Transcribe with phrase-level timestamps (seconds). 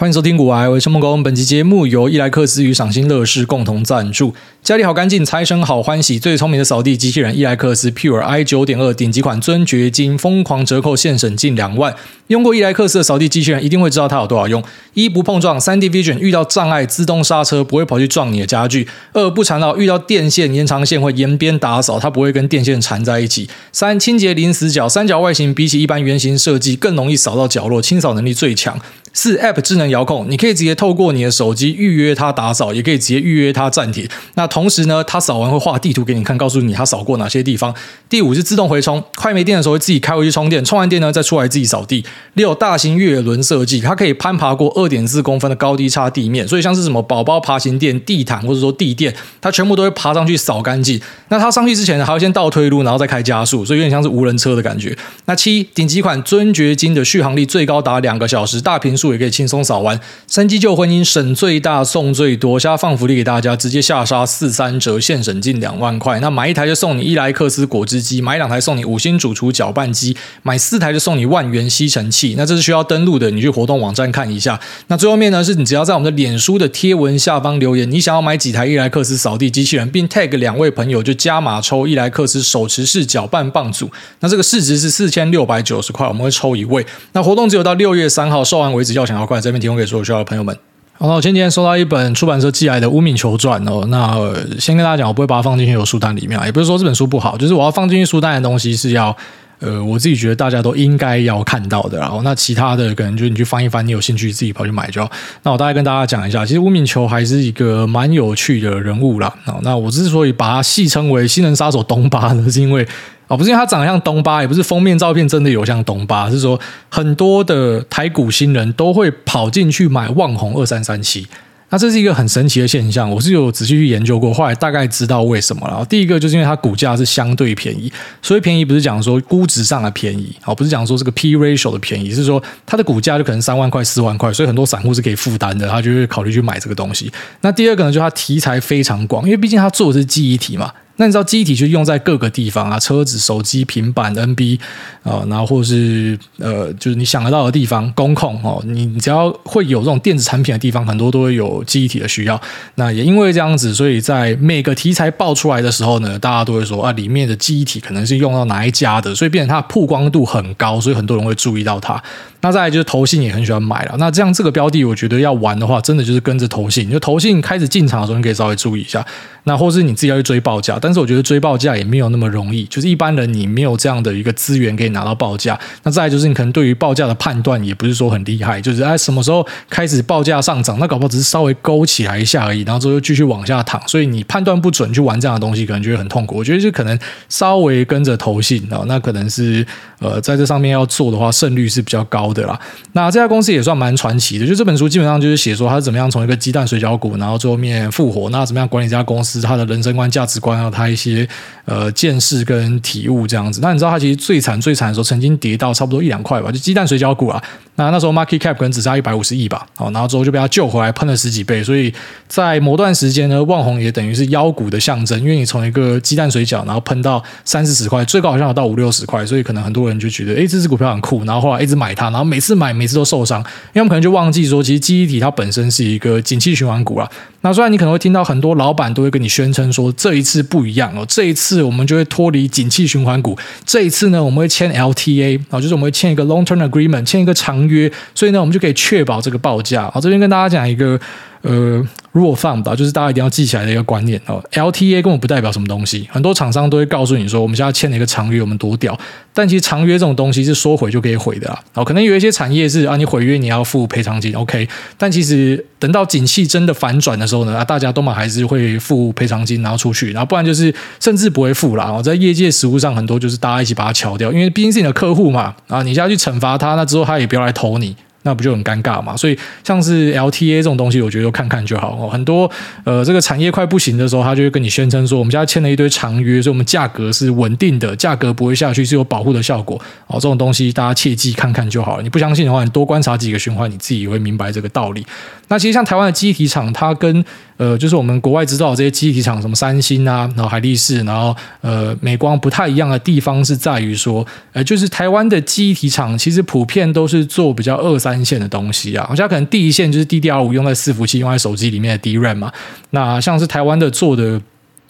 [0.00, 1.22] 欢迎收听股癌，我是孟工。
[1.22, 4.34] 本期节目由伊莱克斯与赏心乐事共同赞助。
[4.62, 6.18] 家里好干净，财神好欢喜。
[6.18, 11.94] 最聪明的扫地机器人伊莱克斯 Pure i 九点二顶级款尊爵金，疯狂折扣，现省近两万。
[12.28, 28.80] 用过伊莱克斯的扫地机器人，一定会知道它有多少用：一不碰撞，三 D Vision 遇到障碍自动刹车，不会跑去撞你的家具；二不缠绕，遇到电线延长线会沿边打扫，它不会跟电线缠在一起；三清洁零死角，三角外形比起一般圆形设计更容易扫到角落，清扫能力最强。
[29.12, 34.08] 四 App 智能遥控，你可以直接透过你的手机预约它打扫，也可以直接预约它暂停。
[34.34, 37.74] 那同时呢，它扫完会画地图给你看，告诉你它扫过哪些地方。
[38.08, 42.04] 第五是自动回充，快没电的时候会自己开回去充电，充完电呢再出来自己扫地。
[42.34, 51.00] 六大型越野轮设计，它可以攀爬过二点四公分的高低差地面，所以像是什么宝宝爬行垫、地毯或者说地垫，它全部都会爬上去扫干净。
[51.28, 54.96] 那它上去之前呢，还要先倒推路，然后再开加速，所以有点像是无人车的感觉。
[55.26, 59.80] 那七顶级款尊爵金的续航力最高达两个小时，大屏数也可以轻松扫。
[59.80, 66.20] 完三机旧婚姻省最大送最多，现在放福利给大家，直接下杀四三折，现省近两万块。
[66.20, 72.34] 那买一台就送你伊莱克斯果汁机，买两台送你五星主厨搅拌机，买四台就送你万元吸尘器。
[72.36, 74.60] 那这是需要登录的，你去活动网站看一下。
[74.88, 83.90] 那最后面呢，是你只要在我们的脸书的贴文下方留言，你想要买几台伊莱克斯扫地机器人，并 tag 两位朋友，就加码抽伊莱克斯手持式搅拌棒组。
[84.20, 86.84] 那这个市值是四千六百九十块，我们会抽一位。
[87.12, 90.56] 那活动只有到六月三号，售完为止，要想要快，这边提供给所有需要的朋友们。
[90.92, 94.14] 好，那我前几天收到一本出版社寄来的《无名球传》哦，那
[94.58, 99.16] 先跟大家讲，我不会把它放进去有书单里面，也不是说这本书不好，就是我要放进去书单的东西是要，
[99.60, 101.98] 呃，我自己觉得大家都应该要看到的。
[101.98, 105.10] 然后那其他的可能就你去翻一翻，你有兴趣自己跑去买就好。
[105.42, 109.34] 那我大概跟大家讲一下，其实无名球还是一个蛮有趣的人物啦。
[109.62, 112.86] 那我之所以把它戏称为“新人杀手东巴”呢，是因为。
[113.30, 121.24] 哦，不是因为他长得像东巴，也不是封面照片真的有像东巴，是说很多的台股新人都会跑进去买旺宏二三三七，
[121.68, 125.86] 那这是一个很神奇的现象，我是有仔细去研究过，后来大概知道为什么了。
[125.88, 137.08] 第一个就是因为它股价是相对便宜，所以便宜不是讲说估值上的便宜，好，不是讲说这个 P ratio 的便宜，是说它的股价就可能三万块、四万块，所以很多散户是可以负担的，他就会考虑去买这个东西。
[137.42, 140.72] 那第二个呢，就它题材非常广，因为毕竟它做的是记忆体嘛。
[140.96, 144.58] 那你知道记忆体就用在各个地方啊，车子、手机、平板、NB
[145.02, 152.38] 啊，然后或者是呃，就是你想得到的地方，工控哦，你只要会有这种电子产品的地方，很多都会有记忆体的需要。
[152.74, 162.02] 那也因为这样子，所以在每个题材爆出来的时候呢，大家都会说啊，里面的记忆体可能是用到哪一家的，所以变成它的曝光度很高，所以很多人会注意到它。
[162.40, 163.94] 那再来就是投信也很喜欢买了。
[163.98, 169.04] 那这样这个标的，我觉得要玩的话，真的就是跟着投信，就投信开始进场的时候，你可以稍微注意一下。
[169.44, 175.58] 那或是你自己要去追报价，但是我觉得追报价也没有那么容易，就是一般人你没有这样的一个资源可以拿到报价。
[175.82, 186.36] 那再来就是你可能对于报价的判断也不是说很厉害，就是哎什么时候开始报价上涨，那搞不好只是稍微勾起来一下而已，然后之后又继续往下躺，所以你判断不准去玩这样的东西，可能就会很痛苦。
[186.36, 186.98] 我觉得就可能
[187.30, 189.66] 稍微跟着投信啊，那可能是
[190.00, 192.58] 呃在这上面要做的话，胜率是比较高的啦。
[192.92, 199.40] 那这家公司也算蛮传奇的，就这本书基本上就是写说他是怎么样从一个鸡蛋水饺股，然后最后面复活，那怎么样管理这家公司。
[199.40, 201.26] 他的人生观、价值观，还有他一些
[201.64, 203.60] 呃见识跟体悟这样子。
[203.62, 207.42] 那你知道他其实最惨最惨的时候，曾经跌到差不多一两块吧，就鸡蛋水饺股啊。
[207.76, 211.64] 那那时候 market cap 可能只差一百五十亿吧，好，然后之后就被他救回来，喷了十几倍。
[211.64, 211.92] 所以
[212.28, 227.10] 在某段时间呢，旺红也等于是妖股的象征，因为你从一个鸡蛋水饺，然后喷到三四十块，最高好像有到五六十块，所以可能很多人就觉得，哎，这支股票很酷，然后后来一直买它，然后每次买每次都受伤，因为我们可能就忘记说，其实记忆体它本身是一个景气循环股啊。
[227.42, 239.90] 那虽然你可能会听到很多老板都会跟你宣称说，这一次不一样哦，这一次我们就会脱离景气循环股，这一次呢，我们会签 LTA 啊，就是我们会签一个 long term agreement，签一个长约，所以呢，我们就可以确保这个报价。
[239.90, 241.00] 好，这边跟大家讲一个。
[241.42, 244.42] 呃，如果放吧，就是大家一定要记起来的一个观念哦。
[244.52, 248.98] LTA 根本不代表什么东西，很多厂商都会告诉你说，我们现在签了一个长约，我们多屌。
[249.32, 251.58] 但其实长约这种东西是说毁就可以毁的啊。
[251.74, 254.68] 哦，可能有一些产业是啊，你毁约你要付赔偿金，OK。
[254.98, 261.86] 但其实等到景气真的反转的时候呢，啊，大家都嘛还是会付赔偿金，然后出去，然后不然就是甚至不会付啦。
[261.90, 267.96] 哦，在业界实务上，很多就是大家一起把它敲掉，因为毕竟是你的客户嘛，啊，你现在去惩罚他，那之后他也不要来投你。
[268.22, 269.16] 那不就很尴尬嘛？
[269.16, 272.08] 所以像是 LTA 这种东西，我觉得就看看就好哦。
[272.08, 272.50] 很多
[272.84, 280.14] 呃，这个产业快不行的时候，他就会跟你宣称说，我们家签了一堆长约，所以我们价格是稳定的，价格不会下去，是有保护的效果哦。
[280.14, 282.02] 这种东西大家切记看看就好了。
[282.02, 285.06] 你不相信的话，你多观察几个循环，你自己也会明白这个道理。
[285.48, 287.24] 那其实像台湾的机体厂，它跟
[287.56, 298.09] 呃，就是我们国外知道这些机体厂，什么三星啊，然后海力士，然后呃，美光不太一样的地方是在于说，呃，就是台湾的机体厂其实普遍都是做比较二三。
[298.10, 302.52] 三线的东西啊，好像可能第一线就是 DDR5 用在伺服器、用在手机里面的 DRAM 嘛。
[302.90, 304.40] 那像是台湾的做的。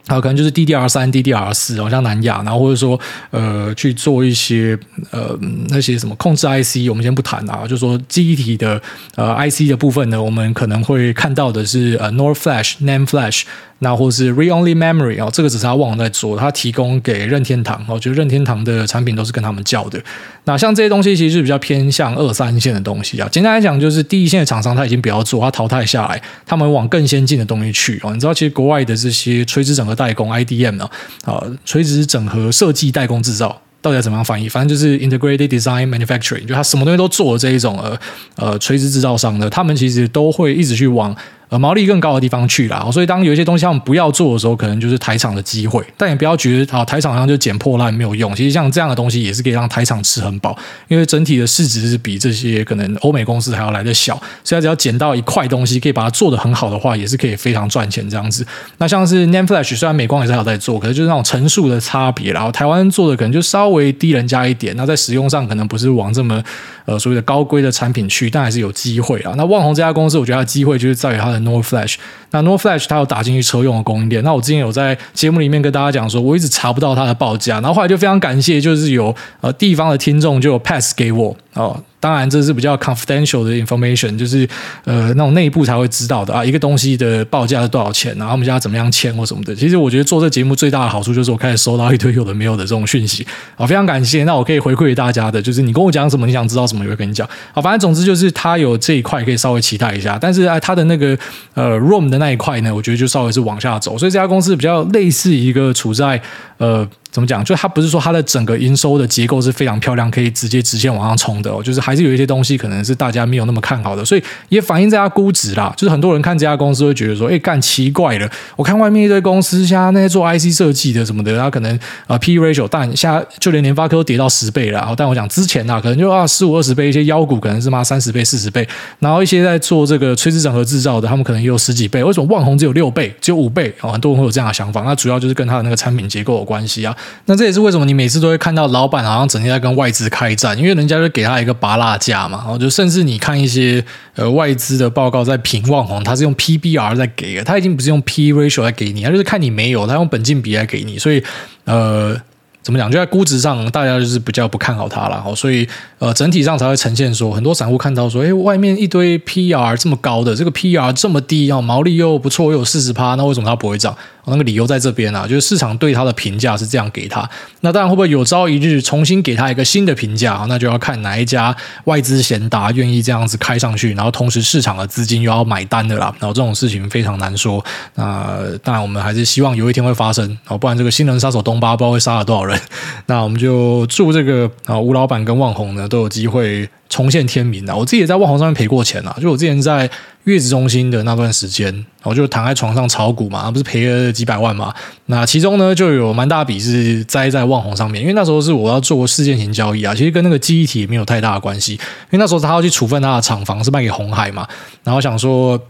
[0.07, 2.99] 啊，可能就是 DDR 三、DDR 四，好像南亚，然后或者说
[3.31, 4.77] 呃去做一些
[5.13, 5.39] 呃
[5.69, 8.81] 那些什么控制 IC，我们先不谈啊，就说记忆体的
[9.15, 13.43] 呃 IC 的部分呢，我们可能会看到的是呃 NOR Flash、NAND Flash。
[13.83, 19.99] 那或是 Re-only Memory 哦，这个只是他旺宏在做，他提供给任天堂哦，就任天堂的产品都是跟他们叫的。
[20.45, 23.27] 那像这些东西其实是比较偏向二三线的东西啊。
[23.33, 28.13] 简单来讲，就是第一线的厂商他已经不要做，他淘汰下来，他们往更先进的东西去哦。
[28.13, 30.87] 你知道，其实国外的这些垂直整合代工 IDM 呢，
[31.25, 34.47] 啊，垂直整合设计代工制造，到底要怎么样翻译？
[34.47, 37.99] 反正就是 Integrated Design Manufacturing，就他什么东西都做的这一种呃
[38.37, 41.17] 呃垂直制造商呢，他们其实都会一直去往。
[41.51, 45.85] 呃，毛利更高的地方去了，所以当有一些东西他们不要做的时候，可能就是台厂的机会。
[45.97, 48.33] 但也不要觉得啊，台厂好像就捡破烂没有用。
[48.37, 50.57] 其实像这样的东西也是可以让台厂吃很饱，
[50.87, 54.15] 因为整体的市值是比这些可能欧美公司还要来得小。
[54.45, 58.47] 所以只要捡到一块东西，可以把它做得很好的话，也是可以非常赚钱这样子。
[58.79, 64.73] 那像是 Nanflash，虽然美光也是有在做，可是就是那种层数的差别，然后台湾做的可能就稍微低人家一点。
[64.77, 66.41] 那在使用上可能不是往这么
[66.85, 69.35] 呃所谓的高规的产品去，但还是有机会啊。
[69.37, 71.99] 那旺宏这家公司，我觉得它机会就是在于它的 no flash.
[72.31, 74.23] 那 NOR Flash 它有打进去车用的供应链。
[74.23, 81.83] 那我之前有在节目里面跟大家讲说，我一直查不到它的报价，然后后来就非常感谢，就是有呃地方的听众就有 pass 给我哦。
[82.03, 84.49] 当然，这是比较 confidential 的 information，就是
[84.87, 86.43] 呃那种内部才会知道的啊。
[86.43, 89.55] 一个东西的报价是多少钱，然后我们家怎么样签或什么的。
[89.55, 94.25] 其实我觉得做这节目最大的好处就是我开始收到一堆有的没有的这种讯息啊，非常感谢。
[94.25, 97.29] 那我可以回馈给大家的，就是你跟我讲什么，你想知道什么，我会跟你讲。
[97.53, 101.15] 好，反正总之就是它有这一块可以稍微期待一下，但是啊，它的那个
[101.53, 103.99] 呃 ROM 的那一块呢，我觉得就稍微是往下走。
[103.99, 106.23] 所以这家公司比较类似一个处在
[106.59, 106.89] 呃。
[107.11, 107.45] 怎么讲？
[107.45, 111.63] 就它不是说它的整个营收的结构是非常漂亮，可以直接直线往上冲的哦。
[111.63, 115.73] 就是还是有一些东西可能是大家没有那么看好的，所以也反映在它估值啦。
[115.77, 118.31] 就是很多人看这家公司会觉得说，哎，干奇怪了。
[118.57, 124.95] 我看外面一堆公司，像那些做 IC 设计的什么的，它可能啊 P/E ratio，但现在就连联发科都跌到十倍了。
[124.97, 128.67] 但我讲之前啊，可能就啊十五二十倍，一些妖股可能是嘛三十倍四十倍，
[129.01, 132.05] 然后一些在做这个垂直整合制造的，他们可能也有十几倍。
[132.05, 133.75] 为什么旺宏只有六倍，只有五倍？
[133.81, 134.83] 哦，很多人会有这样的想法。
[134.83, 136.97] 那主要就是跟它的那个产品结构有关系啊。
[137.27, 137.85] 那这也是为什么。
[137.85, 151.23] 你每次都会看到老板好像整天在跟外资开战，因为人家就给他一个拔辣价嘛，然后就甚至你看一些呃外资的报告在评旺红，他是用 PBR 在给的，他已经不是用 P ratio 在给你，他就是看你没有，他用本金比来给你，所以
[151.65, 152.17] 呃。
[152.63, 152.91] 怎么讲？
[152.91, 155.67] 就在估值上，大家就是比较不看好它了，所以
[155.99, 163.97] 呃，整体上才会呈现说，很多散户看到说，哎，外面一堆 PR 这么高的，这个 PR 这么低，然后毛利又不错，又有四十趴，那为什么它不会涨？
[164.27, 167.29] 那个理由在这边啊，就是市场对它的评价是这样给它。
[167.63, 170.45] 那当然会不会有朝一日重新给它一个新的评价？
[170.49, 171.57] 那就要看哪一家
[171.87, 176.15] 外资贤达愿意这样子开上去，然后同时市场的资金又要买单的啦。
[176.21, 177.65] 然后这种事情非常难说。
[177.97, 182.50] 那当然我们还是希望有一天会发生，哦，不然这个新人杀手东巴不知道会杀了多少人。
[183.07, 187.75] 那我们就祝这个啊吴老板跟旺宏呢都有机会重现天名啊！
[187.75, 189.89] 我自己也在旺宏上面赔过钱啊，就我之前在
[190.25, 194.75] 月子中心的那段时间，我就躺在床上炒股嘛，不是赔了几百万嘛？
[195.07, 201.81] 那其中呢就有蛮大笔是栽在旺宏上面，因为那时候是我要做事件型交易啊，其实跟那个记忆体也没有太大的关系，因
[202.13, 204.47] 为那时候他要去处分他的厂房是卖给红海嘛，
[204.85, 205.61] 然后想说。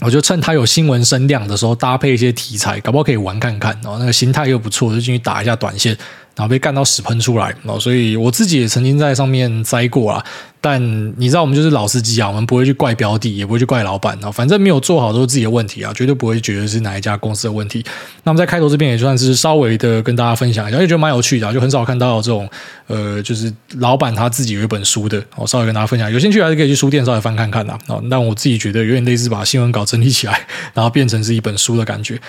[0.00, 3.76] 我就趁他有新闻声量的时候，搭配一些题材，搞不好可以玩看看。
[3.82, 5.96] 然后那个心态又不错，就进去打一下短线。
[6.38, 10.24] 然后被干到屎喷出来，所以我自己也曾经在上面栽过啊。
[10.60, 10.80] 但
[11.20, 14.30] 你知道，我们就是老司机啊，我们不会去怪标的，也不会去怪老板啊。
[14.30, 17.84] 反正没有做好都是自己的问题啊，绝对不会觉得是哪一家公司的问题。
[18.22, 22.48] 那么在开头这边也算是稍微的跟大家分享一下，也觉得蛮有趣的，就很少看到这种
[22.86, 26.10] 呃，就是老板他自己有一本书的，我稍微跟大家分享。
[26.12, 28.00] 有兴趣还是可以去书店稍微翻看看的啊。
[28.08, 32.20] 但我自己觉得有点类似把新闻稿整理起来，然后变成是一本书的感觉。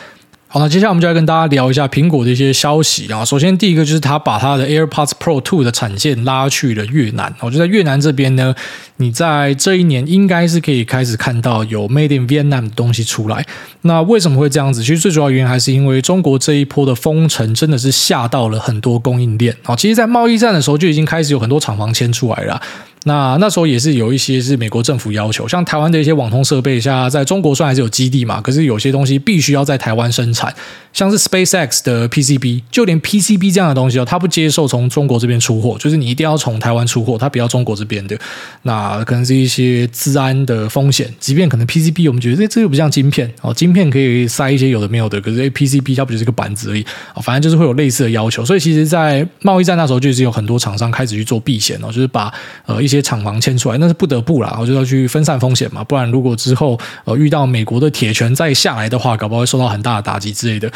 [0.52, 3.24] 好，那接下来我们就来跟大家聊一下苹果的一些消息啊。
[3.24, 7.32] 首先，第一个就是他把他的 AirPods Pro 2的产线拉去了越南。
[7.42, 8.56] 我觉得在越南这边呢，
[8.98, 13.46] 你在这一年应该是可以开始看到有 Made in Vietnam 的东西出来。
[13.82, 14.82] 那为什么会这样子？
[14.82, 19.76] 其实最主要原因还是因为中国这一波的封城真的是吓到了很多供应链啊。
[19.76, 22.60] 其实，在贸易战的时候就已经开始有很多厂房迁出来了。
[23.10, 30.54] 那那时候也是有一些是美国政府要求，像台湾的一些网通设备，像在中国算还是有基地嘛，可是有些东西必须要在台湾生产，
[30.94, 38.16] 像是 SpaceX 的 PCB，就连 PCB 这样的东西哦，它不接受从中国这边出货，就是你一定要从台湾出货，它不要中国这边的。
[38.62, 46.86] 那可能是一些治安的风险，即便可能 PCB 我们觉得这这又不像晶片哦，晶片可以塞一些有的没有的，可是 PCB 它不就是个板子而已
[47.16, 48.46] 啊，反正就是会有类似的要求。
[48.46, 52.32] 所以其实，在贸易战那时候就是有很多厂商开始去做避险哦，就是把
[52.68, 52.99] 呃一些。
[53.02, 60.72] 厂房迁出来，那是不得不啦，我就要去分散风险嘛，不然如果之后呃遇到美国的铁拳再下来的话，搞不好会受到很大的打击之类的。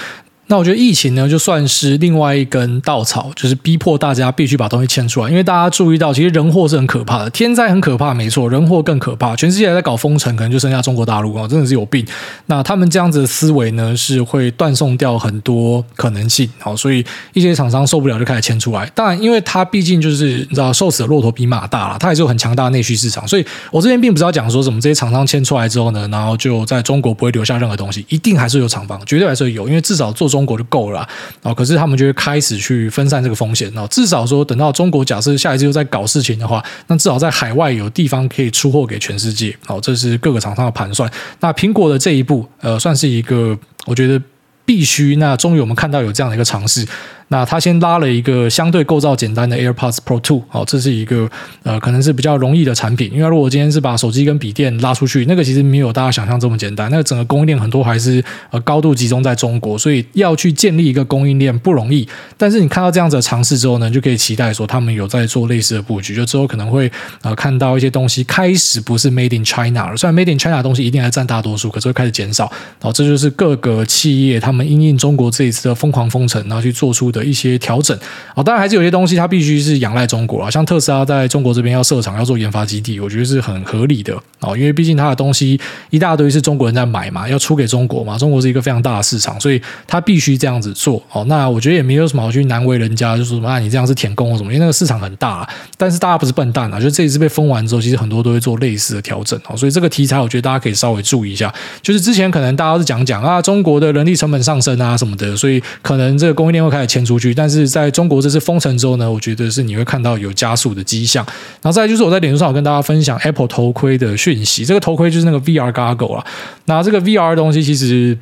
[0.53, 5.27] 那我觉得疫情呢，就算是另外一根稻草，就是逼迫大家必须把东西迁出来。
[5.27, 9.35] 因为大家注意到，其实人祸是很可怕的，天灾很可怕，没错，人祸更可怕。
[9.35, 12.05] 全世界在搞封城，可能就剩下中国大陆啊，真的是有病。
[12.45, 16.47] 那他们这样子的思维呢，是会断送掉很多可能性。
[16.59, 18.85] 好，所以一些厂商受不了就开始迁出来。
[18.93, 23.27] 当然，因为他毕竟就是你知道，瘦死的骆驼比马大了，他也是有很强大的内需市场。
[23.27, 31.07] 所以我这边并不是要讲说什么这些厂商迁出来之后呢，然后就在中国不会留下任何东西，一定还是有厂房，绝对还是有，因为至少做中中国就够了。
[31.41, 33.71] 哦，可是他们就会开始去分散这个风险。
[33.77, 39.55] 哦，至少说等到中国假设下一次又在搞事情的话，那至少在海外有地方可以出货给全世界。
[39.67, 41.09] 哦，这是各个厂商的盘算。
[41.39, 44.21] 那苹果的这一步，呃，算是一个我觉得
[44.65, 45.15] 必须。
[45.15, 46.85] 那终于我们看到有这样的一个尝试。
[47.29, 51.29] 那他先拉了一个相对构造简单的 AirPods Pro 2，好，这是一个
[51.63, 53.11] 呃，可能是比较容易的产品。
[53.13, 56.89] 因为如果今天是把手机跟笔电拉出去，那个其实没有大家想象这么简单。
[56.91, 62.07] 那个整个供应链很多还是呃高度集中在中国，所以要去建立一个供应链不容易。
[62.37, 69.97] 但是你看到这样子的尝试之后呢，就可以期待说他们有在做类似的布局，就之后可能会呃看到一些东西开始不是 Made in China 了。
[69.97, 72.51] 虽然 Made in China 的东西一定还占大多数，可是会开始减少。
[72.79, 77.97] 然后这就是各个企业他们因应中国这一次的疯狂封城，然后去做出的一些调整。
[78.35, 85.57] 哦，当然还是有些东西它必须是仰赖中国啊，像特斯拉在中国这边要设厂要做研发基地，我觉得是很合理的哦，因为毕竟它的东西
[85.91, 91.23] 一大堆是中国人在买嘛，要出给中国嘛，中国是一个非常大的市场，所以它必须这样子做哦。
[91.29, 111.25] 那我觉得也没有什么好去难为人家，就说什么啊，你这样是舔共或什么，因为那个市场很大，但是大家不是笨蛋啊，就这一次被封完之后，其实很多都会做类似的调整哦，所以这个题材我觉得大家可以稍微注意一下，就是之前可能大家是讲讲啊，中国的人力成本上升啊什么的，所以可能这个供应链会开始出去，但是在中国这次封城之后呢，我觉得是你会看到有加速的迹象。
[111.61, 116.25] 然后再就是我在脸书上有跟大家分享 Apple 头盔的讯息，这个头盔就是那个 VR Goggle 啊。
[116.65, 118.17] 那这个 VR 东西其实，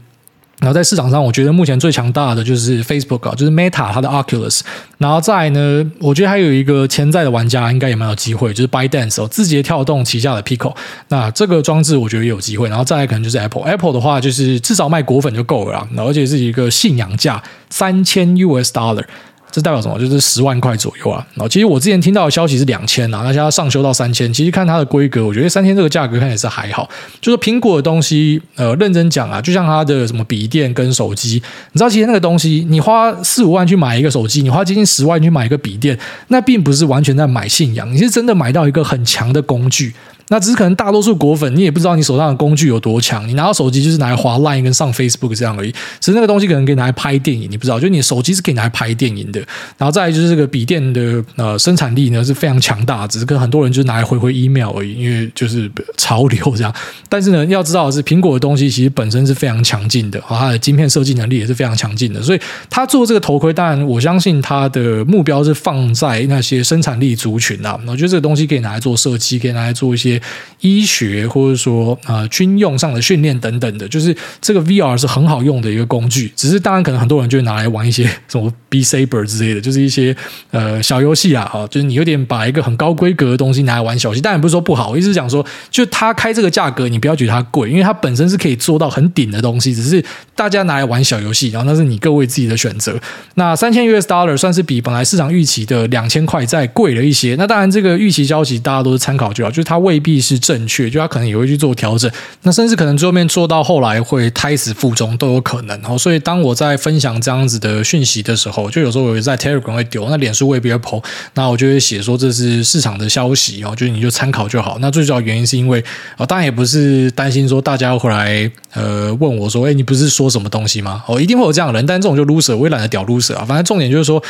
[0.62, 4.62] 然后在市场上，我觉得目前最强大的就是 Facebook 啊，就是 Meta 它的 Oculus。
[5.00, 10.76] 然后再来呢，我觉得还有一个潜在的玩家应该也蛮有机会，就是 Bydance 哦，字节跳动旗下的 Pico。
[11.08, 12.70] 那这个装置我觉得也有机会。
[12.70, 13.64] 然后再来可能就是 Apple。
[13.64, 17.42] Apple 的话就是至少卖果粉就够了啦，而且是一个信仰价
[17.72, 19.06] 三千 US Dollar。
[19.52, 20.00] 这代表什么？
[20.00, 21.26] 就是十万块左右啊！
[21.34, 24.32] 然后其实我之前听到的消息是两千啊，那现在上修到三千。
[24.34, 26.90] 其实看它的规格，我觉得三千这个价格看也是还好。
[27.20, 31.42] 就是苹果的东西，呃，认真讲啊，就像它的什么笔电跟手机，
[31.74, 35.98] 你知道，其实那个东西，你花四五万去买一个手机，你花接近十万去买一个笔电，
[36.30, 39.94] 那并不是完全在买信仰，你是真的买到一个很强的工具。
[40.32, 43.28] 那只是可能大多数果粉，你也不知道你手上的工具有多强。
[43.28, 45.72] 你拿到手机就是拿来滑 Line 跟上 Facebook 这样而已。
[46.00, 49.42] 其实那个东西可能可以拿来拍电影，你不知道，就你手机是可以拿来拍电影的。
[49.78, 56.74] 然后再来就是这个笔电的呃生产力呢是非常强大，只是跟很多人就是拿来回回 email 而已，因为就是潮流这样。
[57.10, 62.22] 但是呢，要知道的是苹果的东西其实本身是非常强劲的，它的晶片设计能力也是非常强劲的。
[62.22, 67.78] 所以它做这个头盔，当然我相信它的目标是放在那些生产力族群啊。
[67.86, 70.21] 我觉得这个东西可以拿来做设计，可以拿来做一些
[70.62, 71.22] 医学。
[71.32, 76.32] 或者说、呃，军用上的训练等等的，就是这个 VR 是很好用的一个工具。
[76.36, 80.16] 只是当然，可能很多人就会拿来玩一些什么 B-Saber 之类的，就是一些
[80.52, 84.22] 呃小游戏啊，哈，就是你有点把一个很高规格的东西拿来玩小游戏。
[84.22, 89.74] 当然不是说不好，我一直讲说，就它开这个价格，你不要觉得它贵，因为它本身是可以做到很顶的东西。
[89.74, 90.04] 只是
[90.36, 93.00] 大家拿来玩小游戏，然后那是你各位自己的选择。
[93.36, 97.36] 那三千 US Dollar 算是比本来市场预期的两千块再贵了一些。
[97.38, 100.90] 那当然，这个预期消息大家都是参考就好，就是它未必是正确。
[100.90, 105.98] 就他可能也会去做调整，那甚至可能最后面做到后来会胎死腹中都有可能。
[106.00, 111.04] 所以当我在分享这样子的讯息的时候，就有时候我在 Telegram 会丢，那脸书未必会 po，
[111.36, 114.78] 那我就会写说这是市场的消息哦，就是你就参考就好。
[114.80, 115.84] 那最主要原因是因为
[116.18, 121.04] 啊，当然也不是担心说大家会来呃问我说，哎，你不是说什么东西吗？
[121.08, 123.46] 哦，一定会有这样的人，但这种就 loser，我也懒得屌 loser 啊。
[123.46, 124.22] 反正重点就是说。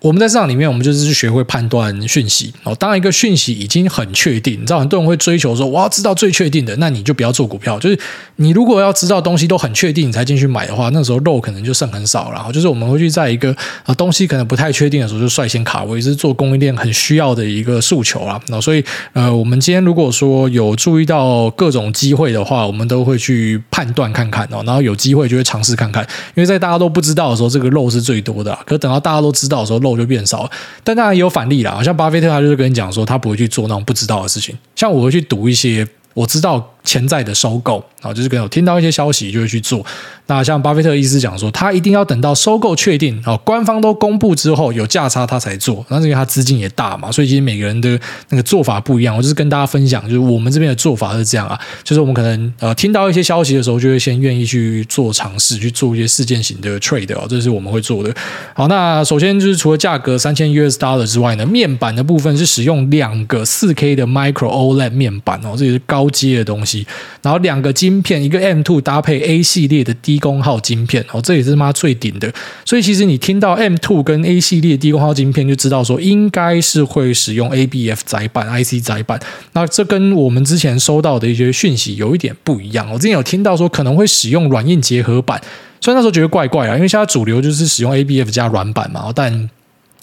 [0.00, 2.72] 我们在市场里面，我们就是去学会判断讯息哦。
[2.76, 7.76] 当一个讯息已经很确定，你知道很多人会追求说，我要知道最确定的，那你就不要做股票。
[7.80, 7.98] 就是
[8.36, 12.34] 你如果要知道东西都很确定，你才进去买的话，那时候肉可能就剩很少了。
[12.36, 13.52] 然后就是我们会去在一个
[13.84, 18.40] 啊东西可能不太确定的时候，就率先卡位，是做供应链很需要的一个诉求啊。
[18.46, 24.62] 那所以呃，我们今天如果说有注意到各种机会的话，我们都会去判断看看哦。
[24.64, 28.56] 然后有机会就会尝试看看，因为在大家都不知道的时候，这个肉是最多的。
[28.64, 30.50] 可等到大家都知道的时候，肉就变少了，
[30.84, 31.72] 但当然也有反例啦。
[31.72, 34.56] 好像巴菲特他就是跟你讲说，他不会去做那种不知道的事情。
[34.74, 39.84] 像我会去读一些我知道潜在的收购啊，就是可能有听到一些消息就会去做。
[40.24, 45.84] 那像巴菲特的意思讲说，他一定要等到收购确定哦，官方都公布之后有价差他才做。
[45.88, 47.98] 那是因为他资金也大嘛，所以其实每个人的
[48.30, 49.14] 那个做法不一样。
[49.14, 58.14] 我就是跟大家分享，就是我们这边的做法是这样啊，就是我们可能呃听到一些消息的时候，就会先愿意去做尝试，去做一些事件型的 trade 哦，这是我们会做的。
[58.54, 66.77] 好，那首先就是除了价格三千 US dollar 之外呢，面板的部分是使用两个四 K 的 Micro OLED 面板哦，这也是高阶的东西。
[67.22, 72.32] 然后两个晶片，一个 M2 搭配 A 系列的低功耗晶片哦，这也是妈最顶的。
[72.64, 79.20] 所以其实你听到 M2 跟 A 系列低功耗晶片，就知道说应该是会使用 ABF 载板、IC 载板。
[79.52, 82.90] 那这跟我们之前收到的一些讯息有一点不一样。
[82.92, 85.40] 我之前有听到说可能会使用软硬结合板，
[85.80, 89.48] 所以那时候觉得怪怪啊，因为现在主流就是使用 ABF 加软板嘛，但。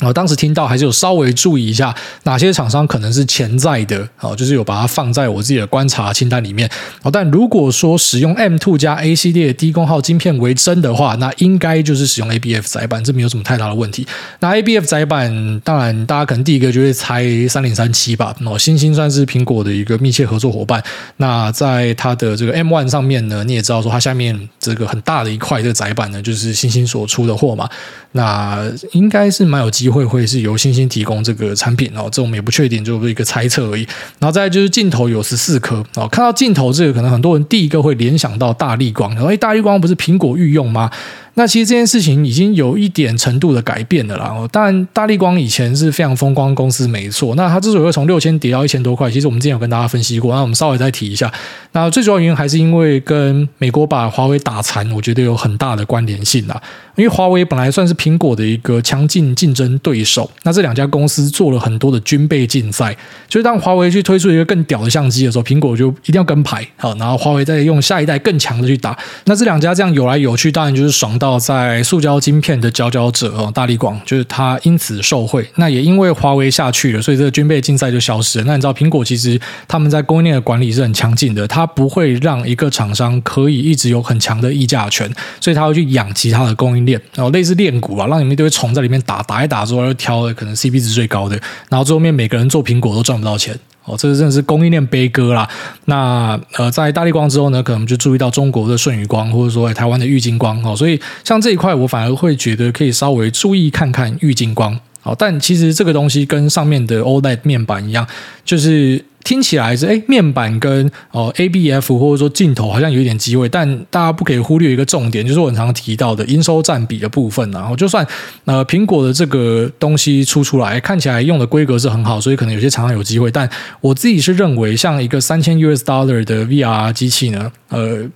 [0.01, 6.69] 我当时听到还是有稍微注意一下哪些厂商可能是潜在的，哦，就是有把它放在我自己的观察清单里面。
[7.01, 14.05] 哦，但如果说使用 M2 加 A 系列低功耗晶片为真的话，那应该就是使用 ABF 载板，这没有什么太大的问题。
[14.39, 18.35] 那 ABF 载板，当然大家可能第一个就会猜三零三七吧。
[18.45, 20.83] 哦，星星算是苹果的一个密切合作伙伴。
[21.17, 27.69] 那在它的这个 M1 上面呢，你也知道说它下面这个很大的一块这个载板呢，就是星星所出的货嘛。
[28.11, 33.81] 那应该是蛮有机会会是由星星提供这个产品哦，这我们也不确定，就是一个猜测而已。
[34.19, 40.89] 然后再就是镜头有十四颗哦，看到镜头这个，可能很多人第一个会联想到大力光，然后大力光不是苹果御用吗？
[41.37, 44.33] 那其实这件事情已经有一点程度的改变了啦。
[44.51, 47.35] 当然，大立光以前是非常风光公司，没错。
[47.35, 50.33] 那它之所以会从六千跌到一千多块，其实我们之前有跟大家分析过。
[50.33, 51.29] 那我们稍微再提一下。
[51.73, 56.61] 那最主要原因还是因为跟美国把华为打残，我觉得有很大的关联性啦。
[56.95, 62.95] 因为华为本来算是苹果的一个强劲竞争对手，那这两家公司做了很多的军备竞赛，
[63.27, 66.65] 就是当华为去推出一个更屌的相机的时候，苹果就一定要跟牌。
[66.77, 68.97] 好，然后华为再用下一代更强的去打。
[69.25, 71.24] 那这两家这样有来有去，当然就是爽到。
[71.39, 75.45] 在塑胶晶片的佼佼者哦，大力广就是他因此受惠。
[75.55, 78.45] 那也因为华为下去了，所以这个军备竞赛就消失了。
[78.45, 91.35] 那你知道苹果其实他们在供应链的管理是很强劲的，他不会让一个厂商可以一直有很强的议价权，所以他会去养其他的供应链，然后类似链股啊，让你们一堆虫在里面打打一打之后，就挑可能 CP 值最高的，
[91.69, 93.57] 然后最后面每个人做苹果都赚不到钱。
[93.85, 95.47] 哦，这个真的是供应链悲歌啦。
[95.85, 100.61] 那呃，在大力光之后呢，可能就注意到中国的顺宇光，或者说台湾的玉金光。
[100.63, 104.77] 哦，所以像这一块，我反而会觉得可以稍微注意看看玉金光。
[105.03, 108.05] 哦，但其实这个东西跟上面的 OLED 面板一样，
[108.43, 109.05] 就是。
[109.25, 117.49] 听起来是诶，面板跟哦 ABF 或者说镜头好像有一点机会，但大家不可以忽略一个重点，就是我很常提到的营收占比的部分。
[117.51, 118.07] 然后就算
[118.45, 123.29] 呃苹果的这个东西出出来，看起来用的规格是很好，所以可能有些厂商有机会。
[123.31, 123.49] 但
[123.81, 128.07] 我自己是认为，像一个三千 US dollar 的 VR 机器呢，呃。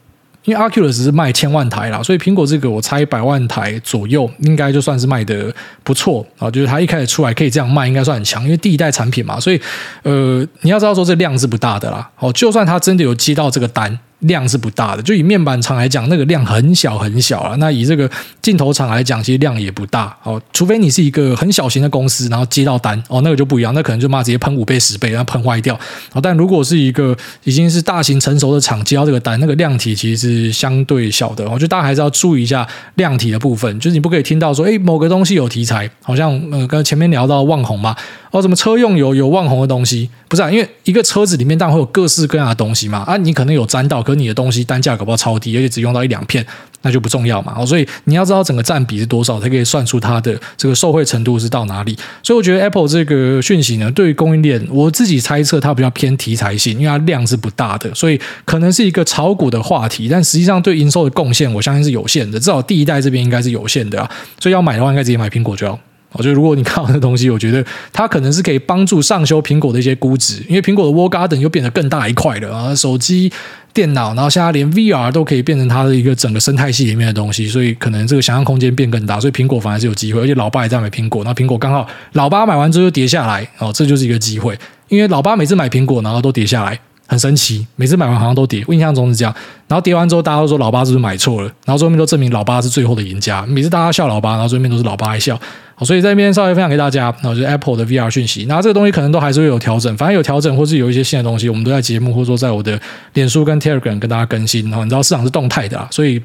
[0.45, 9.62] 因为 Oculus 是卖千万台啦，所以苹果这个我猜百万台左右应该就算是卖的不错啊，就是它一开始出来可以这样卖，应该算很强，因为第一代产品嘛，所以
[10.04, 13.99] 呃你要知道说这量是不大的啦，哦，就算它真的有接到这个单。
[14.19, 17.55] 量是不大的，就以面板厂来讲，那个量很小很小啊。
[17.58, 18.10] 那以这个
[18.41, 20.41] 镜头厂来讲，其实量也不大哦。
[20.51, 25.79] 除非你是一个很小型的公司，然后接到单哦，那个就不一样，那可能就妈直接喷五倍十倍，然后喷坏掉。
[26.21, 31.45] 但如果是一个已经是大型成熟的厂接到这个单，那个量体其实是相对小的。
[31.45, 37.95] 我觉得大家还是要注意一下量体的部分，就是你不可以听到说，哎，某个东西有题材，好像呃，跟前面聊到旺红嘛。
[38.32, 40.10] 哦，什么车用有有旺宏的东西？
[40.28, 43.00] 不是啊，因为一个车子里面当然会有各式各样的东西嘛。
[43.00, 46.46] 啊，你可能有沾到，可你的东西单价搞不好超低，而且只用到一两片，
[46.84, 47.56] 那就不重要嘛。
[47.58, 51.98] 哦，所以你要知道整个占比是多少，才可以算出它的这个受惠程度是到哪里。
[52.22, 62.39] 所以我觉得 Apple 这个讯息呢，对于供应链，我自己猜测它比较偏题材性，因为它量是不大的，所以可能是一个炒股的话题，但实际上对营收的贡献，我相信是有限的。
[62.39, 64.12] 至少第一代这边应该是有限的啊。
[64.39, 65.80] 所以要买的话，应该直接买苹果就好。
[66.12, 73.32] 我觉得如果你看到这东西，我觉得它可能是可以帮助上修苹果的一些估值，因为苹果的 woocad 又变得更大一块了啊，手机、
[73.74, 86.80] 电脑，然后现在连 VR 都可以变成它的一个整个生态系里面的东西，所以可能这个想象空间变更大，所以苹果反而是有机会，而且老爸也在买苹果，那苹果刚好老爸买完之后就跌下来，哦，这就是一个机会，因为老爸每次买苹果然后都跌下来。
[87.10, 89.36] 很神奇，每次买完好像都跌，我印象中是这样。
[89.67, 91.48] 然后跌完之后，大家都说老八是不是买错了？
[91.65, 93.43] 然后最后面都证明老八是最后的赢家。
[93.48, 95.39] 每次大家笑老八，然后最后面都是老爸爱笑。
[95.82, 98.45] 所以在这边稍微分享给大家，然后就是 Apple 的 VR 讯息。
[98.48, 102.80] 那这个东西可能都还是会有调整，反正有调整或是有一些新的东西，我们都在节目或者说在我的
[103.13, 104.69] 脸书跟 Telegram 跟大家更新。
[104.69, 106.22] 然后你知道市场是动态的啊，所以。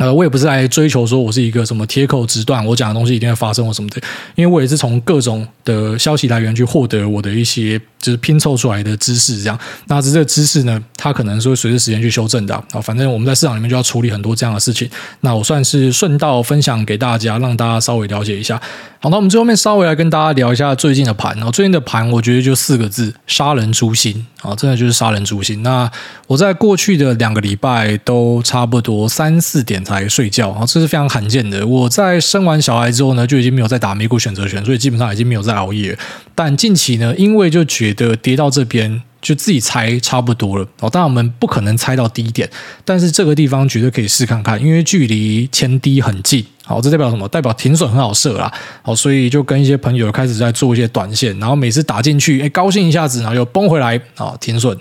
[0.00, 4.00] 呃，我也不是来追求说我是一个什么铁口直断，我讲的东西一定会发生或什么的，
[4.34, 9.58] 因为我也是从各种的消息来源去获得我的一些就是拼凑出来的知识，这样。
[9.88, 12.80] 那这个知识呢，它可能是会随着时间去修正的啊。
[12.80, 14.88] 反正我们在市场里面就要处理很多这样的事情。
[15.20, 18.58] 那我算是顺道分享给大家，让大家稍微了解一下。
[19.02, 21.36] 好，那我们最后面稍微来跟大家聊一下最近的盘。
[21.36, 25.62] 然后最近的盘，我觉得就四个字：杀人诛心啊，真的就是杀人诛心。
[25.62, 25.90] 那
[26.26, 31.66] 我在过去的两个礼拜都差不多三四点来睡觉啊，这是非常罕见的。
[31.66, 35.98] 我在生完小孩之后呢，就已经没有再打美股选择权，所以基本上已经没有再熬夜。
[36.34, 40.88] 但近期呢，因为就觉得跌到这边，就自己猜差不多了哦。
[40.88, 42.48] 当然我们不可能猜到低点，
[42.84, 46.44] 但是这个地方绝对可以试看看，因为距离前低很近。
[46.64, 47.26] 好，这代表什么？
[47.26, 48.52] 代表停损很好设啦。
[48.82, 54.78] 好，所以就跟一些朋友开始在做一些短线，然后每次打进去，哎，高兴一下子，然后又崩回来，啊，停损。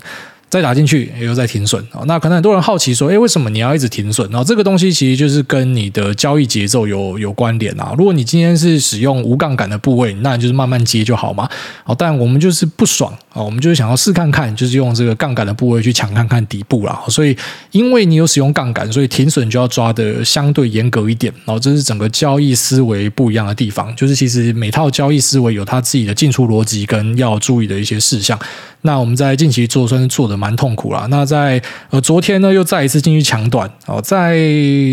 [0.49, 2.01] 再打进去，又在停损啊。
[2.05, 4.29] 那可能很多人好奇说，诶，为什么你要一直停损？
[4.31, 7.93] 然后这个东西其实就是跟你的交易节奏有有关联啊。
[7.97, 11.47] 如果你今天是使用无杠杆的部位，那你就是慢慢接就好嘛。
[11.83, 16.99] 好，但我们就是不爽啊，我们就是想要试看看，就是用这个杠杆的部位去抢看看底部啦。
[17.09, 17.37] 所以，
[17.71, 21.31] 因为你有使用杠杆，所以停损就要抓得相对严格一点。
[21.45, 23.95] 然后，这是整个交易思维不一样的地方。
[23.95, 28.39] 就是其实每套交易思维有它自己的进出逻辑跟要注意的一些事项。
[28.81, 31.05] 那我们在近期做算是做的蛮痛苦了。
[31.09, 34.37] 那在呃昨天呢，又再一次进去抢短哦，在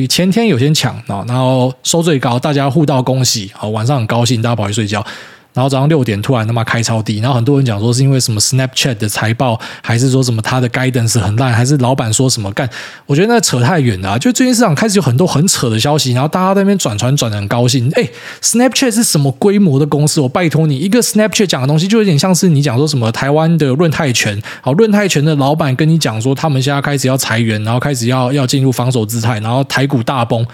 [0.08, 5.04] 前天有先抢啊，然后收最高，大家互道恭喜，啊，晚上很高兴，大家跑去睡觉。
[5.56, 12.68] 然后早上六点突然他妈开超低，然后很多人讲说是因为什么 Snapchat 的财报，还是说什么他的 guidance 很烂，还是老板说什么干？
[13.06, 14.18] 我觉得那扯太远了。
[14.18, 17.90] 就最近市场开始有很多很扯的消息，然后大家在那边转传转的很高兴。
[17.94, 18.06] 哎
[18.42, 20.20] ，Snapchat 是什么规模的公司？
[20.20, 30.46] 我拜托你，一个 Snapchat 讲的东西就有点像是你讲说什么台湾的润泰拳，好，润泰拳的老板跟你讲说他们现在开始要裁员，然后开始要要进入防守姿态，然后台股大崩。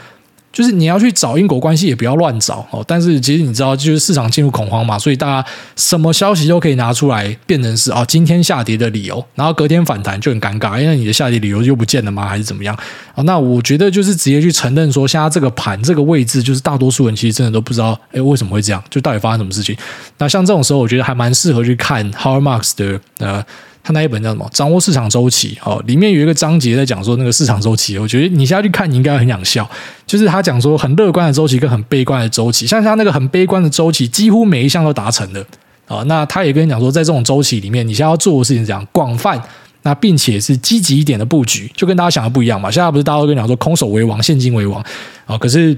[0.52, 2.84] 就是你要去找因果关系，也不要乱找哦。
[2.86, 12.28] 但是其实你知道，就是市场进入恐慌嘛，所以大家什么消息都可以拿出来变成是啊，今天下跌的理由，然后隔天反弹就很尴尬，因为你的下跌理由就不见了吗？
[12.28, 12.76] 还是怎么样？
[13.14, 18.84] 啊，那我觉得就是直接去承认说，现在这个盘这个位置，就是大多数人其实真的都不知道，哎，为什么会这样？
[18.90, 19.76] 就到底发生什么事情？
[20.18, 23.44] 那像这种时候，我觉得还蛮适合去看 Howard Marks 的呃。
[23.84, 24.48] 他那一本叫什么？
[24.52, 27.98] 掌握市场周期哦，里面有一个章节在讲说那个市场周期。
[27.98, 29.68] 我觉得你现在去看，你应该很想笑。
[30.06, 35.44] 就是他讲说很乐观的周期跟很悲观的周期，像他那个很悲观的周期，几乎每一项都达成了
[35.88, 36.02] 啊。
[36.06, 39.42] 那他也跟你讲说，在这种周期里面，你现在要做的事情是这样广泛，
[39.82, 42.70] 那并且是积极一点的布局，就跟大家想的不一样嘛。
[42.70, 44.80] 现在不是大家都跟你讲说空手为王，现金为王
[45.26, 45.36] 啊？
[45.36, 45.76] 可是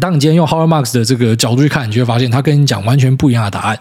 [0.00, 3.78] 当你今天用 Howard Marks 的这个角度去看，你就会发现他跟你讲完全不一样的答案。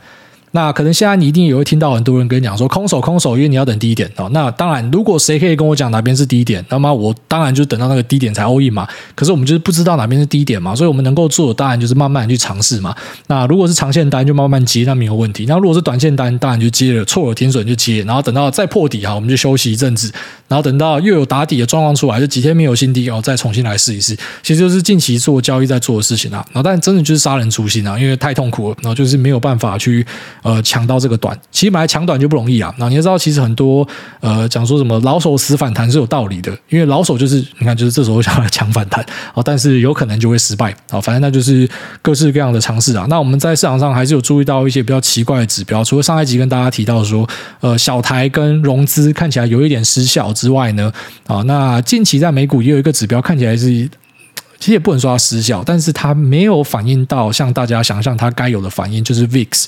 [0.56, 4.30] 那可能现在你一定也会听到很多人跟你讲说空手空手，因为你要等低点哦。
[4.32, 8.88] 那当然，如果谁可以跟我讲哪边是低点，那么我当然就等到那个低点才 all in 嘛。
[9.16, 12.96] 可是我们就是不知道哪边是低点嘛，所以我们能够做的当然就是慢慢去尝试嘛。
[13.26, 15.46] 那如果是长线单就慢慢接，那没有问题。
[15.48, 20.13] 那如果是短线单，当然就接了，错了停损就接，然后等到再破底哈，我们就休息一阵子，
[20.54, 24.16] 然后等到又有打底的状况出来，就几天没有新低哦，再重新来试一试。
[24.44, 26.46] 其实就是近期做交易在做的事情啊。
[26.52, 30.06] 然后但真的就是杀人诛心啊，因为太痛苦了，然后就是没有办法去
[30.44, 31.18] 呃抢到这个。
[31.24, 32.76] 短，其实本来抢短就不容易啊。
[32.78, 33.88] 那你也知道，其实很多
[34.20, 39.02] 呃讲说什么老手死反弹是有道理的，因为老手就是你看，就是这时候想要抢反弹
[39.34, 41.00] 啊，但是有可能就会失败啊。
[41.00, 41.66] 反正那就是
[42.02, 43.06] 各式各样的尝试啊。
[43.10, 47.26] 那我们在市场上还是有注意到一些比较奇怪的指标，除了上一集跟大家提到说，
[47.62, 50.91] 呃，小台跟融资看起来有一点失效之外呢，
[51.25, 53.67] 啊，那近期在美股也有一个指标看起来是，
[54.60, 59.65] 其实也不能说它失效，但是它没有反映到像大家想象它该有的反应，就是 VIX。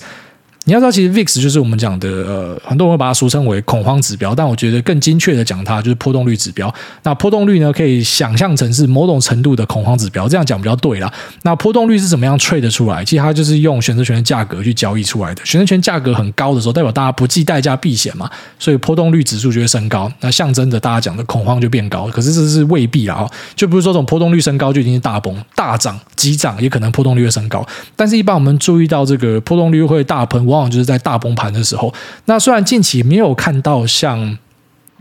[0.67, 6.73] 你要知道，其实 VIX 就是我们讲的，呃，很多人会把它俗称为恐慌指标，但我觉得更精确的讲，它就是波动率指标。
[7.03, 11.13] 那波动率呢，可以想象成是某种程度的恐慌指标，这样讲比较对啦。
[11.43, 13.05] 那波动率是怎么样 trade 出来？
[13.05, 15.45] 其实它就是用选择权的价格去交易出来的。
[15.45, 20.11] 选择权价格很高的时候，代表大家不计代价避险嘛，所以波动率指数就会升高。
[20.21, 22.07] 那象征着大家讲的恐慌就变高。
[22.07, 27.63] 可是这是未必啊，就不是说这种波动率升高就一定是大崩、大涨、急涨，也可能波动率会升高。
[27.95, 30.43] 但是，一般我们注意到这个波动率会大喷。
[30.55, 31.93] 往往就是在大崩盘的时候，
[32.25, 34.37] 那虽然近期没有看到像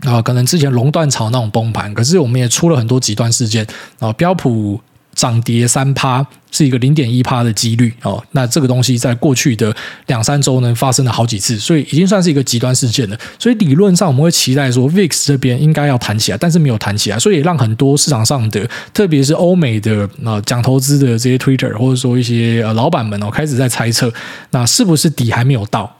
[0.01, 3.65] 啊、可能之前熔断潮那种崩盘，可是我们也出了很多极端事件
[3.99, 4.79] 啊、标普。
[5.15, 9.75] 涨跌三趴是一个零点一趴的几率哦，那这个东西在过去的
[10.07, 13.17] 两三周呢发生了好几次，所以已经算是一个极端事件了。
[13.39, 24.13] 所以理论上我们会期待说 VIX 这边应该要弹起来，但是没有弹起来，所以也让很多市场上的，特别是欧美的啊讲投资的这些 Twitter 或者说一些呃老板们哦开始在猜测，
[24.51, 25.94] 那是不是底还没有到？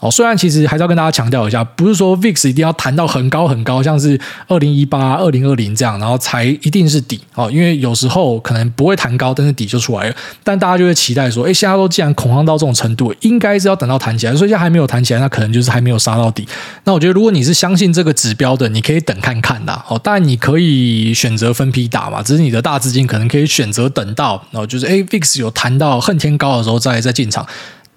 [0.00, 7.50] 哦，虽然其实还是要跟大家强调一下，不是说 VIX 一定要弹到很高很高，像是二零一八、二零二零这样，然后才一定是底哦。
[7.50, 10.16] 因为有时候可能不会弹高，但是底就出来了。
[10.42, 16.48] 但大家就会期待说，哎，现在都既然恐慌到这种程度，应该是要等到弹起来，所以现在还没有弹起来，那可能就是还没有杀到底。
[16.84, 19.84] 那我觉得，如果你是相信这个指标的，你可以等看看啦。
[19.88, 27.46] 哦，当然你可以选择分批打嘛，只是你的大资金可能可以选择等到，然后就是哎，VIX 有弹到恨天高的时候再再进场。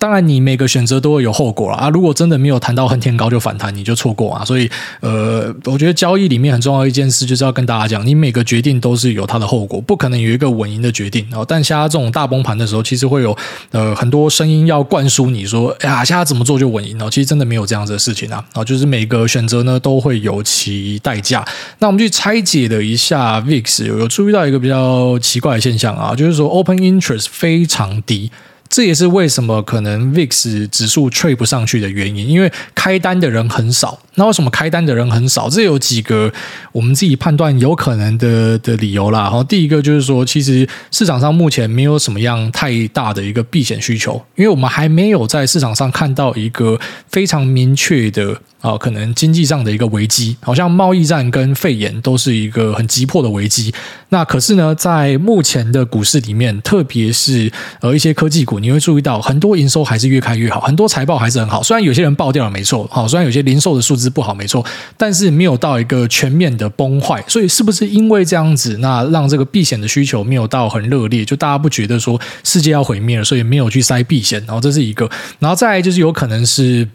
[0.03, 1.89] 当然，你每个选择都会有后果了啊！
[1.89, 4.43] 如果真的没有谈到恨天高就反弹，你就错过啊！
[4.43, 11.45] 所以，呃，我觉得交易里面很重要一件事，就是要跟大家讲，你每个决定都是有它的后果，不可能有一个稳赢的决定然哦。
[11.47, 13.33] 但现在这种大崩盘的时候，其实会有
[13.71, 17.09] 呃很多声音要灌输你说，哎呀，现在怎么做就稳赢哦？
[17.09, 18.43] 其实真的没有这样子的事情啊！
[18.51, 21.45] 啊，就是每个选择呢都会有其代价。
[21.79, 28.29] 那我们去拆解了一下 VIX，有注意到一个比较奇怪的现象啊，就是说 Open Interest 非常低。
[28.73, 33.99] 这也是为什么可能 VIX 指数吹不上去的原因，因为开单的人很少。
[34.15, 35.47] 那为什么开单的人很少？
[35.47, 36.33] 这有几个
[36.71, 39.21] 我们自己判断有可能的的理由啦。
[39.21, 46.79] 然后第一个就是说，其实市场上目前没有什么样太大的一个避险需求，因为我们还没有在市场上看到一个
[47.11, 48.41] 非常明确的。
[48.63, 53.73] 啊，可能经济上的一个危机，好像贸易战跟肺炎都是一个很急迫的危机。
[54.07, 61.61] 那可是呢，在目前的股市里面，特别是呃一些科技股，你会注意到很多营收还是越开越好，很多财报还是很好。
[61.61, 67.21] 虽然有些人爆掉了，没错，好，虽然有些零售的数字不好，没错，但是没有到一个全面的崩坏。
[67.27, 74.41] 所以是不是因为这样子，那让这个避险的需求没有到很热烈，就大家不觉得说世界要毁灭了，所以没有去塞避险？
[74.47, 76.87] 然后这是一个，然后再就是有可能是。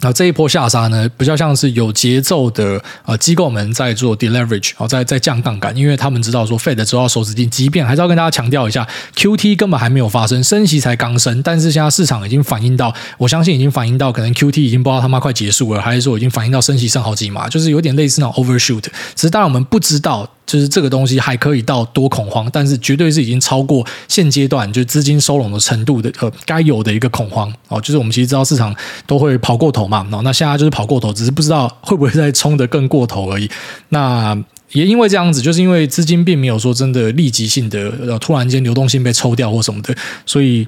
[0.00, 18.84] 那这一波下杀呢，比较像是有节奏的呃机构们在做 deleverage，好，在在降杠杆，因为他们知道说 Fed 收到手指令，即便还是要跟大家强调一下，QT 根本还没有发生，升息才刚升，但是现在市场已经反映到，我相信已经反映到，可能 QT 已经不知道他妈快结束了，还是说已经反映到升息升好几码，就是有点类似那种 overshoot，
[19.14, 20.30] 只是当然我们不知道。
[20.48, 27.78] 就是这个东西还可以到多恐慌，但是绝对是已经超过现阶段就是资金收拢的程度的呃该有的一个恐慌哦。
[27.78, 28.74] 就是我们其实知道市场
[29.06, 33.48] 都会跑过头嘛，哦，那现在就是跑过头，只是不知道会不会再冲得更过头而已。
[33.90, 34.34] 那
[34.72, 40.66] 也因为这样子，就是因为资金并没有说真的立即性的呃突然间流动性被抽掉或什么的，所以。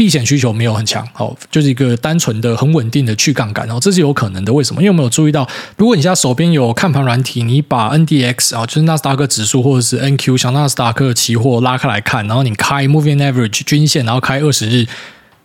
[0.00, 4.50] 避险需求没有很强，好，就是一个单纯的、很稳定的去杠杆，然后这是有可能的。
[4.50, 4.80] 为什么？
[4.80, 14.86] 因为我们有注意到，如果你现在手边有看盘软体，你把 NDX 啊，就是纳斯达克指数或者是 NQ 小纳斯达克期货拉开来看，然后你开 Moving Average 均线，然后开二十日，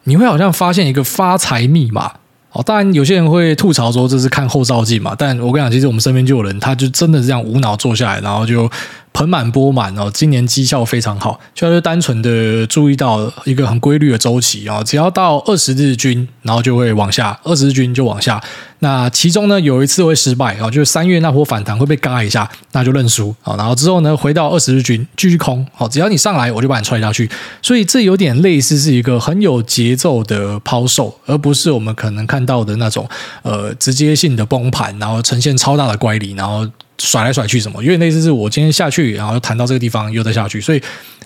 [0.06, 2.14] 你会好像发现一个发财密码。
[2.54, 8.72] 哦，当然有些人会吐槽说这是看后照镜嘛，但我跟你讲，其实我们身边就有人，他就真的是这样无脑坐下来，然后就。
[9.16, 18.44] 盆满钵满哦，今年绩效非常好，就是单纯的注意到一个很规律的周期啊，只要到二十日均，然后就会往下，二十日均就往下。
[18.80, 23.56] 那其中呢，有一次会失败啊，就是三月那波反弹会被嘎一下，那就认输啊。
[23.56, 27.30] 然后之后呢，回到二十日均继续空，好，只要你上来，我就把你踹下去。
[27.62, 33.08] 所以这有点类似是一个很有节奏的抛售，而不是我们可能看到的那种
[33.44, 36.68] 呃直接性的崩盘，然后呈现超大的乖离，然后。
[36.98, 37.84] 甩来甩去什么？
[37.84, 40.82] 因为类似是我今天下去，然后又弹到这个地方，又再下去，所以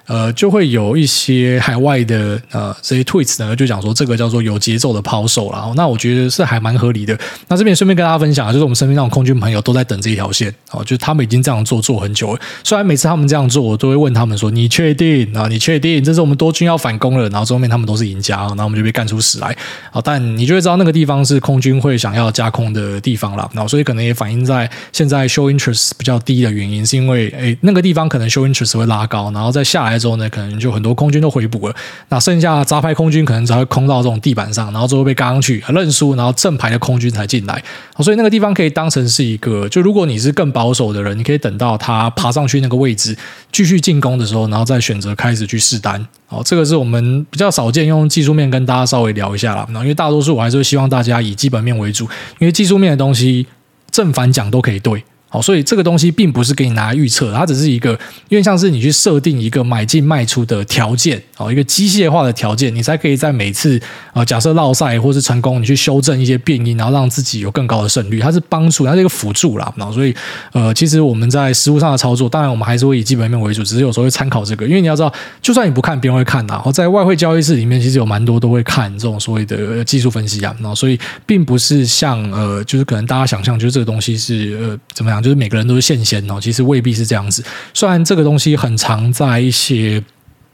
[0.06, 5.72] 呃，就会有一些海外的呃这些 tweets 呢，就讲说这个叫做有节奏的抛售了。
[5.76, 7.16] 那我觉得是还蛮合理的。
[7.48, 12.40] 那这边顺便跟大家分享，就是我们身边那种空军朋友都在等这一条线哦，就他们已经这样做做很久了。
[12.64, 15.48] 虽然每次他们这样做，我都会问他们说：“你确定啊？
[15.48, 19.56] 你确定这是我们多军要反攻了？”然后最后面他们都是赢家，然后我们就被干出屎来。
[19.92, 23.48] 好，但你就会知道那个地方是空军会想要加空的地方了。
[23.54, 31.76] 然后所以可能也反映在现在 show interest 比较低的原因，是因为诶那个地方可能 show interest 会拉高，然后再下来之后呢，可能就很多空军都回补了。
[32.08, 37.62] 那剩下杂牌空军可能只会空到这种地板上，然后最后被嘎上去认输，然后正牌的空军才进来。
[38.00, 43.18] 所以那个地方可以当成是一个，就如果你是更保守的人，你可以等到他爬上去那个位置
[43.52, 46.08] 继续进攻的时候，然后再选择开始去试单。
[46.28, 49.68] 好，这个是我们比较少见，用技术面跟大家稍微聊一下啦。
[49.72, 52.06] 那因为大多数我还是希望大家以基本面为主，
[52.40, 53.46] 因为技术面的东西。
[53.92, 55.04] 正反讲都可以对。
[55.32, 57.92] 好，所以这个东西并不是给你拿来预测，它只是一个，
[58.30, 63.80] 因为像是你去设定一个买进卖出的条件，哦，一个机械化的条件，你才可以在每次
[64.12, 69.72] 啊，假设落赛或是成功，你去修正一些变因，然后让自己有更高的胜率，它是帮助，它是一个辅助啦。
[69.78, 70.16] 然后所以，
[70.52, 75.14] 呃，其实我们在实务上的操作，当然我们还是会以基本面为主，只是有时候会参考这个，因为你要知道，
[75.44, 76.54] 就算你不看，别人会看呐。
[76.54, 80.56] 然后在外汇交易室里面，其实有蛮多都会看这种所谓的技术分析啊。
[80.60, 86.00] 然后所以，并不是像呃，就是可能大家想象，就是这个东西是呃怎么样，就是每个人都是现。
[86.30, 87.44] 哦，其实未必是这样子。
[87.74, 90.04] 虽然这个东西很常在一些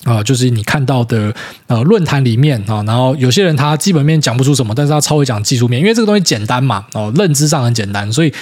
[0.03, 1.33] 啊，就是你看到的
[1.67, 8.33] 呃论坛里面啊，然后有些人他基本面讲不出什么，但是他超会讲技术面，因为这个东西简单嘛，哦，认知上很简单，所以。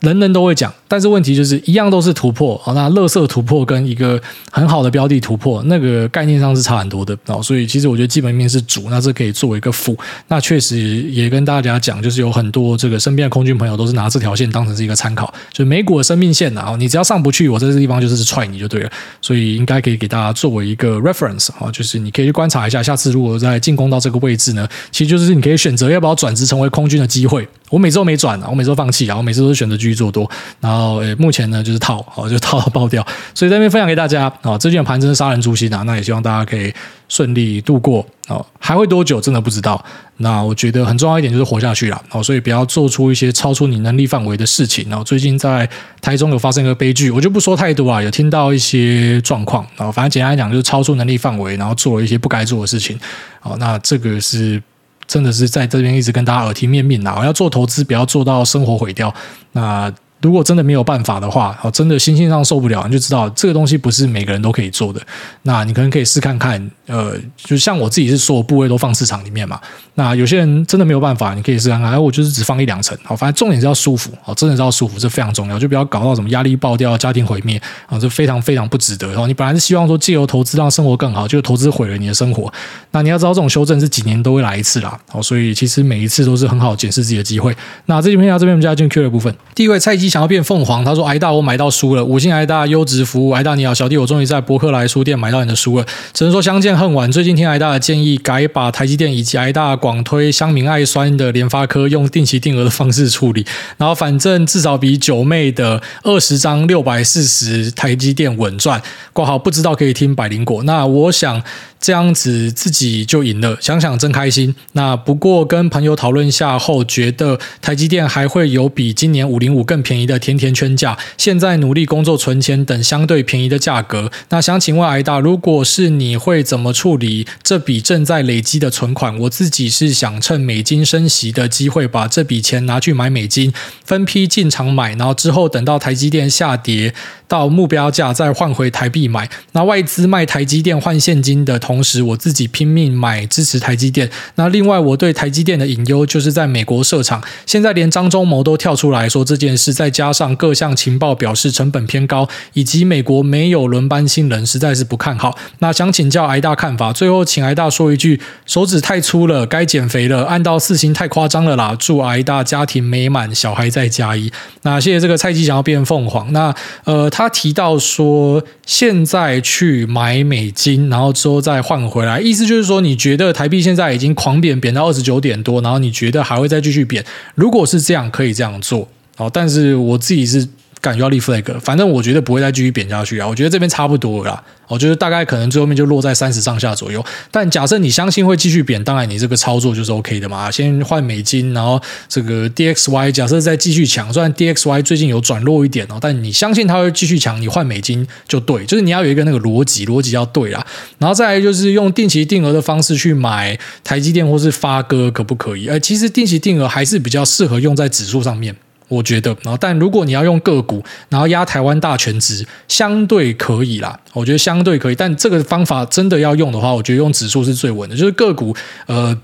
[0.00, 2.72] 人人都会讲，但是问题就是一样都是突破哦。
[2.72, 4.20] 那垃圾突破跟一个
[4.52, 7.42] 很好的标的突破，那个概念上是差很多的哦。
[7.42, 9.98] 所以其实我觉得基本面是主，那这可以作为一个辅。
[10.28, 16.76] 那确实也跟大家讲，就是有很多这个身边的空军朋友都是拿这条线当成是一个参考，就美股的生命线呐。
[16.78, 18.90] 你只要上不去，我在这地方就是踹你就对了。
[19.20, 27.48] 所以应该可以给大家作为一个 reference 啊，就是你可以去观察一下，下次如果再进攻到这个位置呢，其实就是你可以选择要不要转职成为空军的机会。
[27.70, 30.28] 我每次都没转啊，我每次都放弃啊，我每次都是选择继续做多。
[30.60, 33.06] 然后，诶，目前呢就是套，好，就套到爆掉。
[33.34, 36.72] 所以在这边分享给大家啊，最近的盘真是杀人诛心啊，那也希望大家可以
[37.08, 38.44] 顺利度过啊。
[38.58, 39.20] 还会多久？
[39.20, 39.82] 真的不知道。
[40.20, 44.88] 那我觉得很重要一点就是活下去了啊，所以不要做出一些超出你能力范围的事情。
[44.88, 45.68] 然后最近在
[46.00, 52.98] 台中有发生一个悲剧，我就不说太多啊，有听到一些状况啊，反正简单来讲就是超出能力范围，然后做了一些不该做的事情。
[53.40, 54.62] 好，那这个是。
[55.08, 59.12] 真的是在这边一直跟大家耳提面命呐，我要做投资，不要做到生活毁掉。
[59.50, 59.92] 那。
[60.20, 65.00] 如果真的没有办法的话，哦，真的心性上受不了，你就知道这个东西不是每个人都可以做的。
[65.42, 69.60] 那你可能可以试看看，呃，就像我自己是所有部位都放市场里面嘛。
[69.94, 71.92] 那有些人真的没有办法，你可以试看看。
[71.92, 79.08] 哎，我就是只放一两层，好，反正重点是要舒服，哦，真的是要舒服，这非常重要，就不要搞到什么压力爆掉、家庭毁灭啊，这非常非常不值得。
[79.08, 82.52] 然后你本来是希望说借由投资让生活更好，就投资毁了你的生活。
[82.90, 84.98] 那你要知道，这种修正是几年都会来一次啦。
[85.12, 87.56] 哦，所以其实每一次都是很好检视自己的机会。
[87.86, 90.18] 那这边到这边我们加进 Q 的部分，第一位菜鸡。
[90.18, 97.12] 想要变凤凰，他说：“癌大，我买到书了，五星癌大优质服务，癌大你好，小弟我终于在博客来书店买到你的书了，只能说相见恨晚。
[97.12, 103.44] 最近听癌大的建议，改把台积电以及癌大广推乡民爱酸的联发科用定期定额的方式处理，
[103.76, 108.80] 然后反正至少比九妹的二十张六百四十台积电稳赚。
[109.12, 111.42] 挂号不知道可以听百灵果，那我想。”
[111.80, 114.54] 这样子自己就赢了，想想真开心。
[114.72, 120.98] 那不过跟朋友讨论下后，觉得台积电还会有比今年五零五更便宜的甜甜圈价。
[121.16, 124.10] 现在努力工作存钱，等相对便宜的价格。
[124.30, 129.16] 那想请问癌大，如果是你会怎么处理这笔正在累积的存款？
[129.20, 133.52] 我自己是想趁美金升息的机会，把这笔钱拿去买美金，
[133.84, 136.92] 分批进场买，然后之后等到台积电下跌
[137.28, 139.30] 到目标价再换回台币买。
[139.52, 141.56] 那外资卖台积电换现金的。
[141.68, 144.08] 同时，我自己拼命买支持台积电。
[144.36, 147.22] 那另外，我对台积电的隐忧就是在美国设厂。
[147.44, 155.36] 现在连张忠谋都跳出来说这件事，再加上各项情报表示成本偏高，以及美国没有轮班新人，实在是不看好。
[155.58, 156.90] 那想请教挨大看法。
[156.90, 160.24] 最后，请挨大说一句：手指太粗了，该减肥了。
[160.24, 161.76] 按到四星太夸张了啦！
[161.78, 164.32] 祝挨大家庭美满，小孩再加一。
[164.62, 166.32] 那谢谢这个菜鸡想要变凤凰。
[166.32, 166.54] 那
[166.84, 171.57] 呃，他提到说现在去买美金，然后之后再。
[171.60, 177.04] 换回来，意思就是说，你觉得台币现在已经狂贬，贬到二十九点多，然后你觉得还会再继续贬？
[177.34, 178.88] 如果是这样，可以这样做。
[179.16, 180.48] 好，但是我自己是。
[180.96, 183.26] 要立 flag，反正我觉得不会再继续贬下去啊！
[183.26, 187.04] 我觉得这边差不多了啦，我觉得大概可能最后面就落在三十上下左右。
[187.30, 190.50] 但假设你相信会继续贬，当然你这个操作就是 OK 的嘛。
[190.50, 200.64] 先换美金，然后这个 DXY 假设再继续强，虽然 DXY 最近有转弱一点哦，但你相信它会继续强，你换美金就对，就是你要有一个那个逻辑，逻辑要对啦。
[200.98, 205.68] 然后再来就是用定期定额的方式去买台积电或是发哥，可不可以？
[205.68, 208.54] 哎，其实定期定额还是比较适合用在指数上面。
[208.88, 213.98] 我觉得，然后但如果你要用个股，然后压台湾大全值，相对可以啦。
[214.12, 218.54] 我觉得相对可以，但这个方法真的要用的话，我觉得用指数是最稳的，就是个股，
[218.86, 219.16] 呃。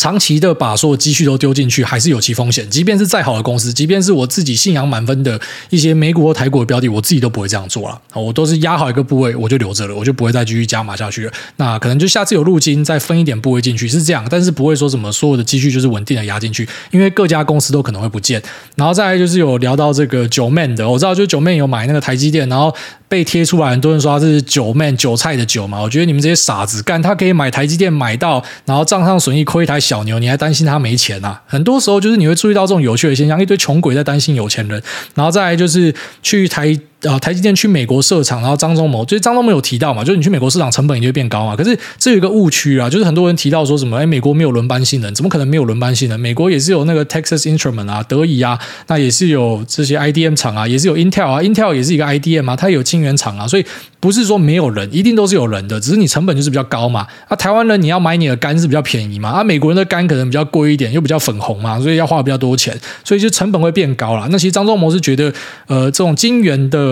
[0.00, 2.66] 长期的把所有积蓄都丢进去，还是有其风险。
[2.70, 8.00] 即便是再好的公司，即便是我自己信仰满分的一些美股或台股的标的，我自己都不会这样做了。
[8.14, 11.32] 我都是压好一个部位，我就留着了，我就不会再继续加码下去了。
[11.56, 14.26] 那可能就下次有入金再分一点部位进去，是这样。
[14.30, 18.42] 但是不会说什么所有的积蓄就是稳定的压进去，因为各家公司都可能会不见。
[18.76, 22.74] 然后再来就是有聊到这个九 man 的，我知道就九 man 有买那个台积电，然后
[23.06, 25.78] 被贴出来，很多人说他是九 man 韭菜的韭嘛。
[25.82, 31.42] 我觉得你们这些傻子干，他可以买台积电买到，然后账上损益亏一台小牛，你还担心他没钱啊？
[31.46, 34.80] 很多时候就是你会注意到这种有趣的现象，一堆穷鬼在担心有钱人，
[35.16, 36.78] 然后再来就是去台。
[37.08, 41.56] 啊，台积电去美国设厂，然后张忠谋，就是张忠谋有提到嘛，就是你去美国设厂成本也就会变高嘛。
[41.56, 46.20] 可是这有一个误区啊，就是很多人提到说什么，哎，美国没有轮班性能，怎么可能没有轮班性能？
[46.20, 48.58] 美国也是有那个 Texas Instrument 啊，德仪啊，
[48.88, 53.64] 那也是有这些 IDM 厂啊，也是有 Intel 啊，Intel 也是一个 IDM 啊，它也有晶圆厂啊，所以
[53.98, 57.06] 不是说没有人，一定都是有人的，只是你成本就是比较高嘛。
[57.28, 64.28] 啊，台湾人你要买你的肝是比较便宜嘛，啊，美国人的肝可能比较贵一点，又比较粉红嘛，所以要花比较多钱，所以就成本会变高了。
[64.30, 65.32] 那其实张忠谋是觉得，
[65.66, 66.89] 呃，这种晶圆的。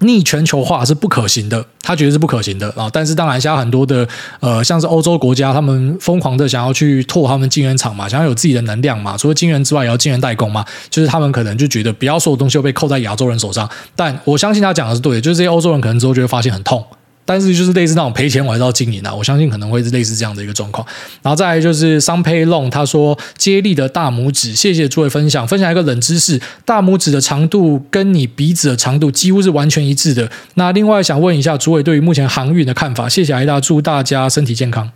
[0.00, 2.88] 逆全球化是不可行的，他觉得是不可行的啊。
[2.92, 4.06] 但是当然，现在很多的
[4.40, 9.16] 呃，像是欧洲国家，他们疯狂的想要去拓他们晶圆厂嘛，想要有自己的能量嘛。
[9.16, 10.64] 除了晶圆之外，也要晶圆代工嘛。
[10.90, 13.68] 就是他们可能就觉得，不要所有东西都被扣在亚洲人手上。
[13.94, 16.84] 但我相信他讲的是对的，就是这些欧洲人可能之后就会发现很痛。
[17.26, 20.86] 但是就是类似那种赔钱我还是要经营啊，我相信可能会是类似这样的一个状况。
[21.22, 30.30] 然后再来就是桑佩龙，他说接力的大拇指，谢谢诸位分享，分享一个冷知识，大拇指的长度跟你鼻子的长度几乎是完全一致的。
[30.54, 34.92] 那另外想问一下诸位对于目前航运的看法，谢谢艾大，祝大家身体健康。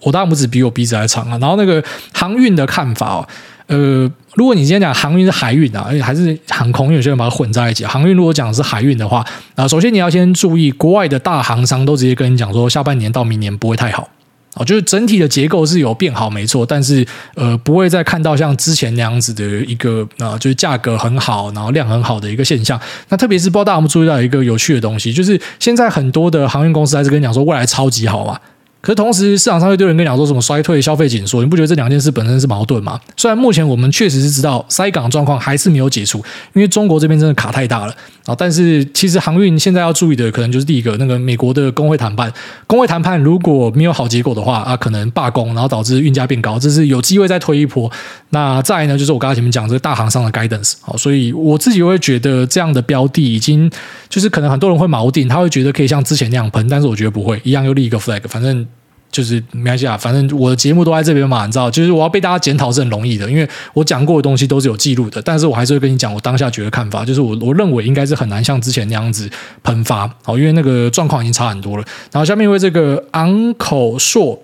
[0.00, 3.28] 我大拇指比我鼻子还长啊，然后那个航运的看法哦。
[3.72, 7.84] 呃，如果你今天讲航运是海运啊，而且还是航空，有些人把它混在一起。
[7.86, 14.08] 航运如果讲的是海运的话，啊，首先你要先注意，国外的大航商都直接跟你讲说，下半年到明年不会太好
[14.54, 22.78] 啊，就是整体的结构是有变好，没错，但是呃，不会再看到像之前那样子的一个啊，就是价格很好，然后量很好的一个现象。
[23.08, 28.38] 那特别是不知道大家有没有注意到一个有趣的东西，就是现在很多的航运公司还是跟你讲说，未来超级好嘛。
[28.82, 33.00] 可是同时，市场上又有人跟你讲说什么衰退、消费紧缩，你不觉得这两件事本身是矛盾吗？
[33.16, 36.18] 虽然目前我们确实是知道塞港状况还是没有解除，
[36.52, 37.94] 因为中国这边真的卡太大了
[38.26, 38.34] 啊。
[38.36, 42.32] 但是其实航运现在要注意的，可能就是第一个，那个美国的工会谈判，
[42.66, 47.88] 工会谈判如果没有好结果的话啊，可能罢工，然后导致运价变高，这是有机会再推一波。
[48.30, 53.70] 那再来呢，就是我刚才前面讲这个大航商的 guidance，好，所以我自己会觉得这样的标的已经
[54.08, 58.66] 就是可能很多人会锚定，他会觉得可以像之前那样喷，但是我觉得不会，一样又立一个 flag，反正。
[59.12, 69.30] 就是没关系啊，反正我的节目都在这边嘛，你知道，就是我要被大家检讨是很容易的，因为我讲过的东西都是有记录的，但是我还是会跟你讲我当下觉得看法，就是我我认为应该是很难像之前那样子
[69.62, 71.84] 喷发，好，因为那个状况已经差很多了。
[72.10, 74.42] 然后下面一位这个昂口硕。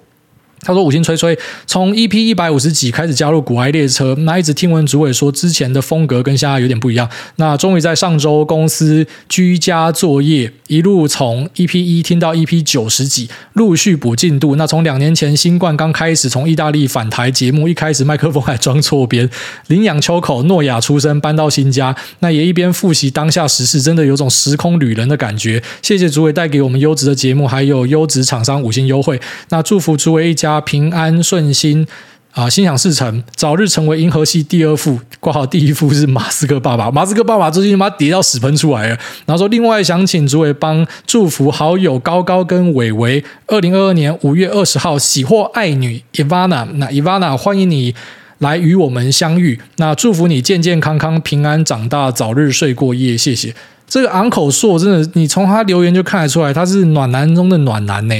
[0.61, 7.09] 他说：“五星吹吹，从 EP 一百五十几开始加入股癌列车，那一直听闻主委说之前的风格跟现在有点不一样。
[7.37, 14.57] 那终于在上周公司居家作业，一路从 EP 一听到 EP 九十几，陆续补进度。
[14.57, 19.31] 那从两年前新冠刚开始，从意大利返台节目，一开始麦克风还装错边，
[19.69, 25.63] 领养秋口诺亚出生，搬到新家，那也一边复习当下时事，真的有种时空旅人的感觉。
[25.83, 29.21] 谢谢主委带给我们优质的节目，还有优质厂商五星优惠。
[29.51, 31.87] 那祝福主委一家。”家平安顺心
[32.33, 35.01] 啊，心想事成，早日成为银河系第二富。
[35.21, 38.97] 挂号第一富是马斯克爸爸，马斯克爸爸最近把他跌到屎喷出来了。
[39.27, 47.93] 然后说，另外想请诸位帮祝福好友高高跟伟伟，二零二二年五月二十号喜获爱女 Ivana，那 Ivana 欢迎你
[48.39, 49.59] 来与我们相遇。
[49.79, 53.19] 那祝福你健健康康、平安长大，早日睡过夜。
[53.19, 53.53] 谢谢
[53.89, 58.15] 这个昂口硕，真的，你从他留言就看得出来，他是暖男中的暖男呢。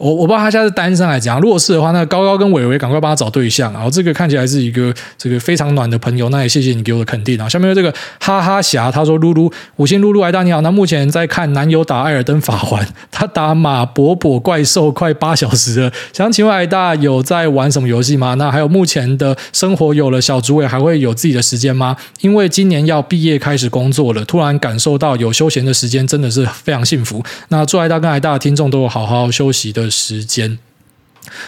[0.00, 3.70] 我我不知道他现在是单身来讲，如果是的话，那高高跟伟伟赶快帮他找对象。
[3.70, 7.46] 然后这个看起来是一个这个非常暖的朋友，那也谢谢你给我的肯定啊。
[7.46, 18.32] 下面这个哈哈侠，他说露露五星露露来大你好，那目前在看男友打艾尔登法环，他打马伯伯怪兽快八小时了，想请问艾大有在玩什么游戏吗？
[18.34, 21.94] 那还有目前的生活有了小主委还会有自己的时间吗？
[22.22, 27.22] 因为今年要毕业开始工作了，突然感受到有休闲的时间真的是非常幸福。
[27.48, 30.58] 那祝艾大跟艾大的听众都有好好休息的时间，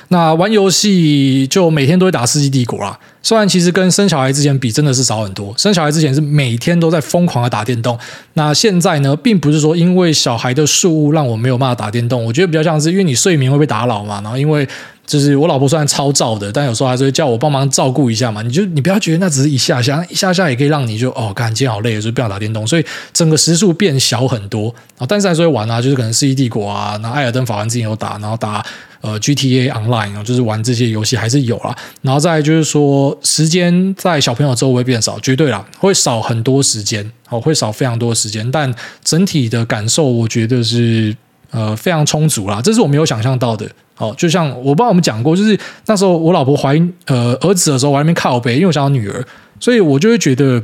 [0.08, 2.98] 那玩游戏就每天都会打《世纪帝国》啦。
[3.22, 7.96] 虽然其实跟生小孩之前比真的是少很多，生小孩之前是每天都在疯狂的打电动。
[8.34, 14.20] 那现在呢，并不是说因为小孩的事物让我没有办法打电动，我觉得比较像是因为你睡眠会被打扰嘛。
[14.22, 14.68] 然后因为
[15.12, 18.40] 就是我老婆虽然超躁的，但有时候还是会叫我帮忙照顾一下嘛。
[18.40, 22.66] 你就你不要觉得那只是一下下，一下下也可以让你就哦，干今天好累，就不想打电动。
[22.66, 25.04] 所以整个时数变小很多啊。
[25.06, 28.64] 但是还是会玩啊，就是可能《世纪帝国》啊，那《艾尔登法环》之前有打，然后打
[29.02, 31.76] 呃 GTA Online 啊，就是玩这些游戏还是有啦。
[32.00, 33.18] 然后再就是说。
[33.22, 41.14] 时间在小朋友周围变少，绝对啦，会少很多时间，哦，会少非常多时间，但整体的感受，我觉得是
[41.50, 43.68] 呃非常充足啦，这是我没有想象到的。
[44.02, 46.76] 哦，就像我不知道我们讲过，就是那时候我老婆怀
[47.06, 49.24] 呃儿子的时候，我还没靠背，因为我想要女儿，
[49.60, 50.62] 所以我就会觉得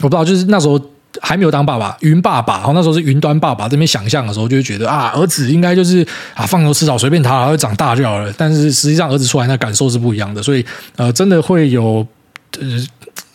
[0.00, 0.80] 我不知道，就是那时候。
[1.22, 8.30] 还没有当爸爸，云爸爸，然后那时候是云端爸爸这边想象的时候，就会觉得啊，儿子应该就是啊，放牛吃草随便他，会长大就好了。
[8.36, 10.62] 但是实际上儿子出来那感受是不一样的，所以
[10.96, 12.06] 呃，真的会有
[12.60, 12.86] 呃，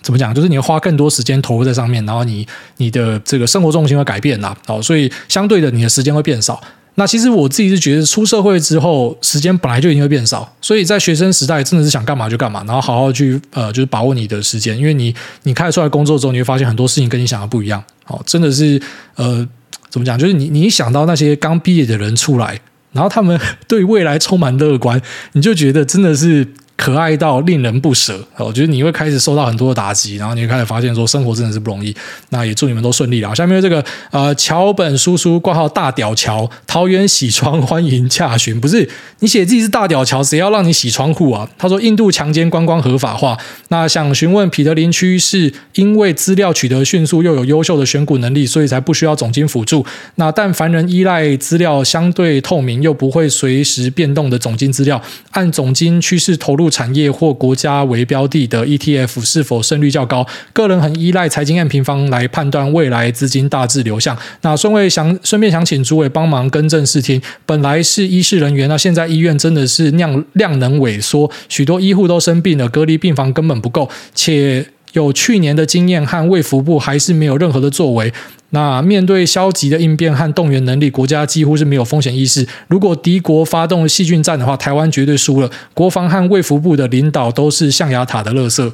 [0.04, 6.62] 怎么讲，就是你要花更多时间投入在上面，然后你你的这个生活重心会改变啦，哦，所以相对的你的时间会变少。
[6.96, 17.82] 那其实我自己是觉得，出社会之后时间本来就一定会变少，所以在学生时代真的是想干嘛就干嘛，然后好好去呃，就是把握你的时间，因为你你开始出来工作之后，你会发现很多事情跟你想的不一样。
[18.08, 18.82] 哦，真的是
[19.16, 19.48] 呃，
[19.90, 20.20] 怎么讲？
[20.20, 22.60] 就是你你一想到那些刚毕业的人出来，
[22.92, 23.40] 然后他们
[23.70, 26.46] 对未来充满乐观，你就觉得真的是
[26.76, 31.96] 可爱到令人不舍，我觉得你会开始受到很多的打击，然后你会开始发现说生活真的是不容易。
[32.30, 33.36] 那也祝你们都顺利了。
[33.36, 41.48] 下面这个呃桥本叔叔挂号大屌桥，桃园洗窗欢迎洽询，不是你写自己是大屌桥，谁要让你洗窗户啊？
[41.56, 49.86] 他说印度强奸观光合法化，那想询问彼得林区是因为资料取得迅速又有优秀的选股能力，所以才不需要总经辅助。
[50.16, 55.00] 那但凡人依赖资料相对透明又不会随时变动的总经资料，
[55.30, 56.61] 按总经趋势投入。
[56.62, 60.26] 入产业或国家为标的的 ETF 是否胜率较高？
[60.54, 64.16] 个人很依赖财经 M 平方来判断未来资金大致流向。
[64.42, 67.20] 那顺位想顺便想请诸位帮忙更正视听。
[67.46, 78.14] 本来是医事人员，那现在医院真的是量量能萎缩，许多医护都生病了，隔离病房根本不够，且有去年的经验和卫福部还是没有任何的作为。
[78.54, 82.46] 那面对消极的应变和动员能力，国家几乎是没有风险意识。
[82.68, 85.50] 如果敌国发动细菌战的话，台湾绝对输了。
[85.74, 88.72] 国防和卫福部的领导都是象牙塔的垃圾。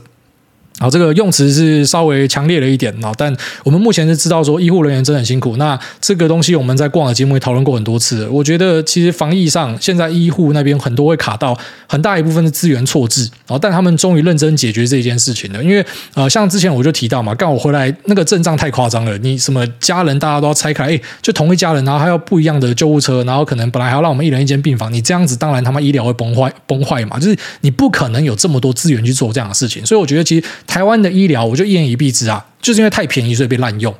[0.79, 5.57] 好，这个用词是稍微强烈了一点啊，但我们目前是知道说医护人员真的很辛苦。
[5.57, 8.27] 那这个东西我们在过往的节目也讨论过很多次。
[8.27, 11.57] 我觉得其实防疫上，现在医护那边很多会卡到
[11.87, 15.63] 很大一部分的资源错置，然后但他们终于认真解决这件事情了。
[15.63, 29.83] 因为呃，像之前我就提到嘛，刚我回来那个阵仗太夸张了，你什么家人大家都要拆开，哎，就同一家人，然后还要不一样的救护车，然后可能本来还要让我们一人一间病房，你这样子当然他妈医疗会崩坏崩坏嘛，就是你不可能有这么多资源去做这样的事情。
[29.83, 30.45] 所以我觉得其实。
[30.67, 33.91] 台湾的医疗，我就一言以蔽之啊，就是因为太便宜，所以被滥用。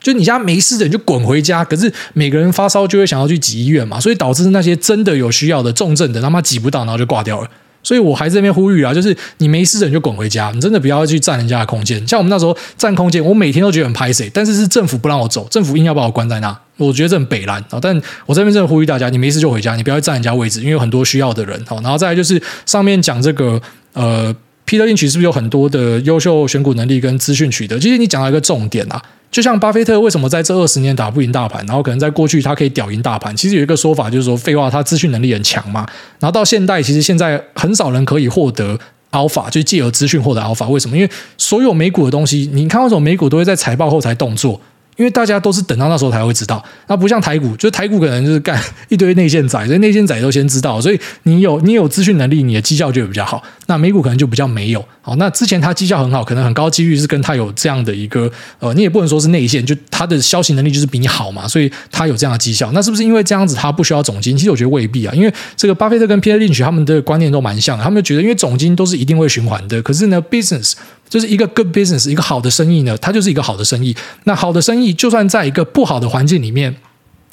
[0.00, 1.64] 就你家没事的，你就滚回家。
[1.64, 7.48] 可是每个人发烧就会想要去挤医院嘛，所以导致那些真的有需要的重症的，他妈挤不到，然后就挂掉了。
[7.84, 12.04] 所以我还在这边呼吁啊，就是你没事的你就滚回家，你真的不要去占人家的空间。
[12.06, 17.78] 像我们那时候占空间，我每天都觉得很拍谁，但是是政府不让我走，政府硬要把我关在那，我觉得这很北烂啊。
[17.80, 17.94] 但
[18.26, 21.64] 我这边真的呼吁大家，你没事就回家，你不要占人家位置，因为有很多需要的人。
[21.64, 23.60] 好，然后再来就是上面讲这个
[23.92, 24.34] 呃。
[24.72, 27.78] Peter Lynch 是不是有很多的优秀选股能力跟资讯取得？
[27.78, 28.98] 其实你讲到一个重点啊，
[29.30, 35.86] 就像巴菲特为什么在这二十年打不赢大盘，然后可能在过去他可以屌赢大盘，其实有一个说法就是说，废话，他资讯能力很强嘛。
[36.18, 38.78] 然后到现代，其实现在很少人可以获得
[39.10, 40.66] alpha，就借由资讯获得 alpha。
[40.70, 40.96] 为什么？
[40.96, 44.58] 因为所有美股的东西，你看为什么美股都会在财报后才动作？
[44.98, 53.42] 因为大家都是等到那时候才会知道，那不像台股，就是台股可能就是干一堆内线仔，所以内线仔都先知道，所以你有你有资讯能力，你的绩效就比较好。
[53.72, 54.84] 那美股可能就比较没有。
[55.00, 62.70] 好，那之前它绩效很好，可能很高几率是跟它有这样的一个呃，你也不能说是内线，就它的消息能力就是比你好嘛，所以它有这样的绩效。
[62.72, 64.36] 那是不是因为这样子它不需要总经？
[64.36, 70.74] 其实我觉得未必啊，因为这个巴菲特跟 Peter Lynch 他们的观念都蛮像的，他们就觉得因为总经都是一定会循环的，可是呢，business。
[71.08, 73.94] 就是一个 good business，一个好的生意呢，它就是一个好的生意。
[74.24, 76.74] 那好的生意，就算在一个不好的环境里面，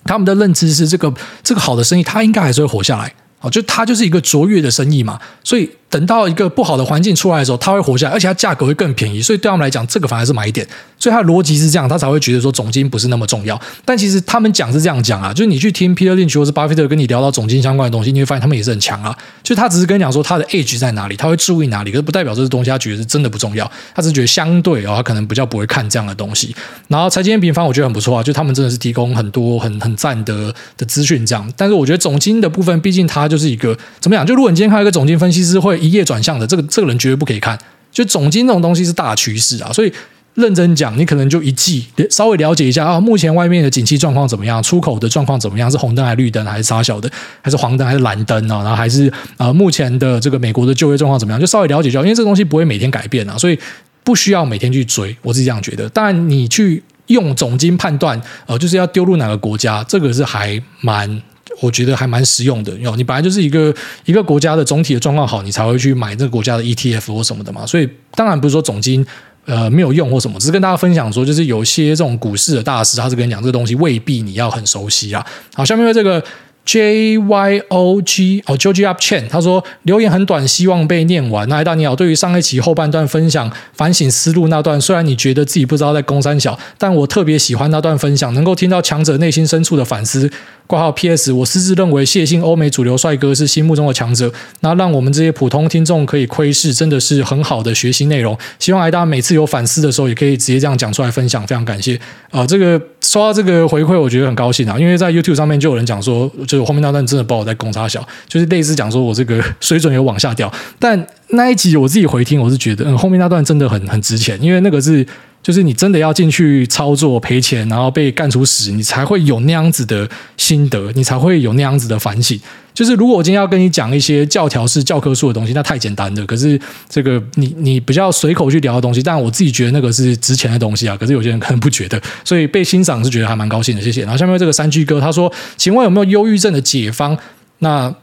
[0.03, 1.13] 他们的认知是这个
[1.43, 3.13] 这个好的生意，它应该还是会活下来。
[3.37, 5.69] 好，就它就是一个卓越的生意嘛，所以。
[5.89, 10.67] 等到一个不好的环境出来的时候，它会活下来，而且它价格会更便宜，所以对他们来讲，这个反而是买点。
[10.99, 13.59] 所以它的逻辑是这样，他才会觉得说总金不是那么重要。
[13.85, 19.17] 但其实他们讲是这样讲啊，就是你去听 Peter Lynch 或是巴菲特跟你聊到总金相关的东西，你会发现他们也是很强啊。
[19.41, 23.69] 就他只是跟你讲说他的 edge 在哪里，他会注意哪里，可是不代表这个东西他觉得是真的不重要。
[23.95, 26.53] 他只是觉得相对哦，他可能比较不会看这样的东西。
[26.89, 31.49] 然后财经平方我觉得很不错啊，就他们真的是提供很多很很赞的的资讯这样。
[31.55, 34.25] 但是我觉得总金的部分，毕竟它就是一个怎么讲？
[34.25, 36.63] 就如果你今天看一个总金分析师会一夜转向的这个。
[36.69, 37.57] 这个人绝对不可以看，
[37.91, 39.91] 就总经这种东西是大趋势啊，所以
[40.35, 47.09] 认真讲，你可能就一季稍微了解一下啊，目前外面的景气状况怎么样，出口的状况怎么样，是红灯还是绿灯，还是啥小的，
[47.41, 48.61] 还是黄灯还是蓝灯啊？
[48.61, 53.59] 然后还是呃，目前的这个美国的就业状况怎么样，就稍微了解一下，因为这个东西不会每天改变啊，所以
[54.03, 55.89] 不需要每天去追，我是这样觉得。
[55.89, 61.21] 当然，你去用总经判断，呃，就是要丢入哪个国家，这个是还蛮。
[61.61, 63.73] 我觉得还蛮实用的，哟，你本来就是一个
[64.05, 67.65] 一个国家的总体的状况好，你才会去买这个国家的 ETF 或什么的嘛。
[67.65, 69.05] 所以当然不是说总金
[69.45, 75.25] 呃没有用或什么，只是跟大家分享说，就是有些这种股市的大师，他是跟你讲这个东西未必你要很熟悉啊。
[75.53, 76.23] 好，下面的这个。
[76.65, 81.49] J Y O G 哦，Joji Up Chen，他说留言很短，希望被念完。
[81.49, 90.29] 那艾大你好，对于上一期后半段分享反省思路那段，虽然你觉得自己不知道在攻三小，但我特别喜欢那段分享，能够听到强者内心深处的反思。
[90.69, 91.31] 挂号 P.S.
[91.33, 98.37] 我私自认为谢晋欧美主流帅哥是心目中的强者，那让我们这些普通听众可以窥视，真的是很好的学习内容。
[98.59, 101.99] 希望艾大每次有反思的时候，也可以直接这样讲出来分享，非常感谢。
[102.29, 110.53] 啊、这个收到这个回馈，我觉得很高兴啊，因为在 YouTube 上面就有人讲说，就是后面那段真的把我在攻三小，就是类似讲说我这个 水准有往下掉。
[110.77, 115.03] 但那一集我自己回听，我是觉得，嗯，后面那段真的很很值钱，因为那个是
[115.41, 122.39] 就是你真的要进去操作赔钱，然后被干出屎，你才会有那样子的心得，你才会有那样子的反省。
[122.73, 126.25] 就是如果我今天要跟你讲一些教条式教科书的东西，那太简单了。
[126.25, 130.95] 可是这个你你比较随口去聊的东西，但我自己觉得那个是值钱的东西啊。
[130.95, 133.81] 可是有些人可能不觉得，所以被欣赏是觉得还蛮高兴的。
[133.81, 134.03] 谢谢。
[134.03, 137.17] 然后下面这个三居哥他说：“请问有没有忧郁症的解方？”
[137.59, 137.93] 那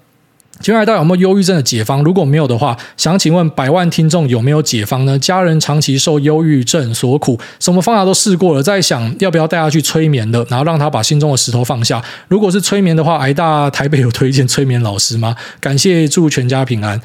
[0.60, 2.02] 请问大有没有忧郁症的解方？
[2.02, 5.18] 如果没有的话，想请问百万听众有没有解方呢？
[5.18, 12.02] 家人长期受忧郁症所苦，什么方法都试过了，在想要不要带他去催眠的，然后让他把心中的石头放下。
[12.28, 15.36] 如果是催眠的话，挨大台北有推荐催眠老师吗？
[15.60, 17.00] 感谢，祝全家平安。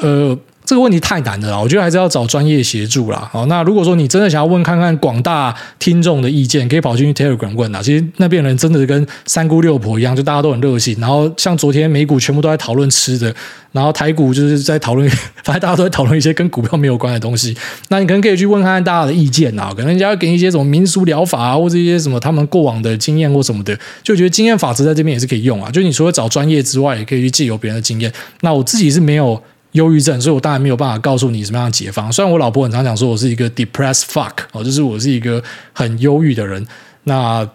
[0.00, 0.38] 呃。
[0.64, 3.28] 这个问题太难了，我觉得还是要找专业协助啦。
[3.32, 7.82] 好，那如果说你真的想要问看看广大听众的意见，可以跑进去 Telegram 问啊。
[7.82, 10.96] 其实那边人真的是跟三姑六婆一样，就大家都很热心。
[11.00, 13.34] 然后像昨天美股全部都在讨论吃的，
[13.72, 15.08] 然后台股就是在讨论，
[15.42, 17.56] 反正大家都在讨论一些跟股票没有关的东西。
[17.88, 25.70] 那你可能可以去问看看大家的意见啊，可能人家要给你一些什么民俗疗法啊，或者一些什么他们过往的经验或什么的，就觉得经验法则在这边也是可以用啊。
[25.70, 28.12] 就你除了找专业之外，也可以去借由别人的经验。
[28.40, 29.42] 那我自己是没有。
[29.72, 32.12] 忧郁症，所以我当然没有办法告诉你什么样的解方。
[32.12, 35.42] 虽然我老婆很常讲说我是一个 depressed fuck 哦，就是我是一个
[35.72, 36.64] 很忧郁的人。
[37.04, 37.46] 那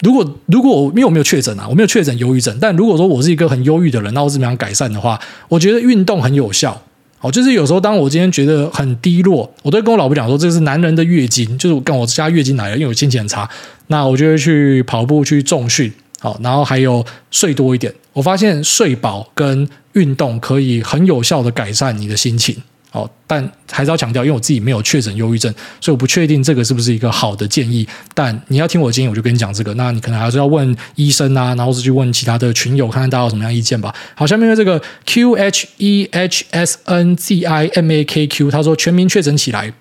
[0.00, 5.18] 如果如果我因为我没有确诊啊，我没有确诊忧郁症，但如果说我是一个很忧郁的人，那我怎么样改善的话，
[5.48, 6.82] 我觉得运动很有效。
[7.20, 13.48] 哦，就是有时候当我今天觉得很低落，我都会跟我老婆讲说，这是男人的月经，就是跟我家月经来了，因为我心情很差，
[13.86, 15.92] 那我就会去跑步去重训。
[16.22, 17.92] 好，然后还有睡多一点。
[18.12, 22.56] 我发现睡饱跟运动可以很有效的改善你的心情。
[22.90, 27.84] 好，但还是要强调，因为我自己没有确诊忧郁症，所以我不确定这个是不是一个好的建议。
[28.14, 29.74] 但你要听我的建议，我就跟你讲这个。
[29.74, 33.92] 那你可能还是要问医生啊，然后是去问其他的群友，看看大家有什么样意见吧。
[34.14, 39.72] 好，下面这个 Q H E H S N Z I M A K Q，他说全民确诊起来。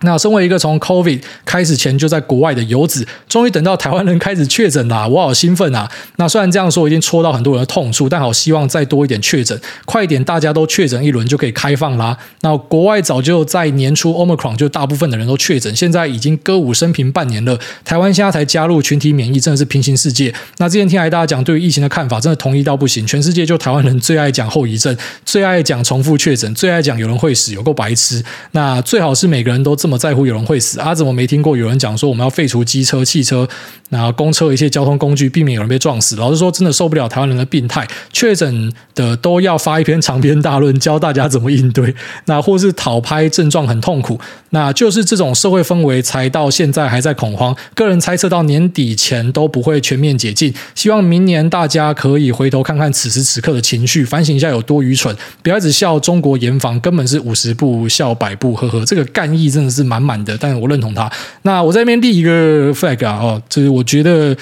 [0.00, 5.90] 那身为一个从 COVID 开始前就在国外的游子，终于等到台湾人开始确诊啦，我好兴奋啊！
[6.16, 12.14] 那虽然这样说已经戳到很多人的痛处，但好希望再多一点确诊，快一点大家都确诊一轮就可以开放啦。
[12.42, 20.34] 那国外早就在年初 Omicron 就大部分的人都确诊，现在已经歌舞升平半年了，台湾现在才加入群体免疫，真的是平行世界。
[20.58, 24.94] 那之前听来大家讲对于疫情的看法，真的同意到不行，全世界就台湾人最爱讲后遗症，
[25.24, 28.22] 最爱讲重复确诊，最爱讲有人会死，有够白痴。
[28.50, 29.74] 那最好是每个人都。
[29.86, 30.92] 这么在乎有人会死啊？
[30.92, 33.48] 怎么没听过有人讲说我们要废除机车、汽车，
[33.88, 36.16] 然后公车一些交通工具，避免有人被撞死？
[36.16, 44.18] 老实说，真的受不了台湾人的病态，确诊的都要发一篇长篇大论教大家怎么应对，那或是讨拍症状很痛苦，
[44.50, 47.56] 那就是这种社会氛围才到现在还在恐慌。
[47.76, 55.14] 个人猜测到年底前都不会全面解禁，希望明年大家可以回头看看此时此刻的情绪，反省一下有多愚蠢，
[55.44, 59.75] 不要只笑中国严防，根本是五十步笑百步，呵呵，这个干意真的是。
[59.76, 61.10] 是满满的，但我认同他。
[61.42, 64.36] 那我在那边立一个 flag 啊，哦，就是我觉得，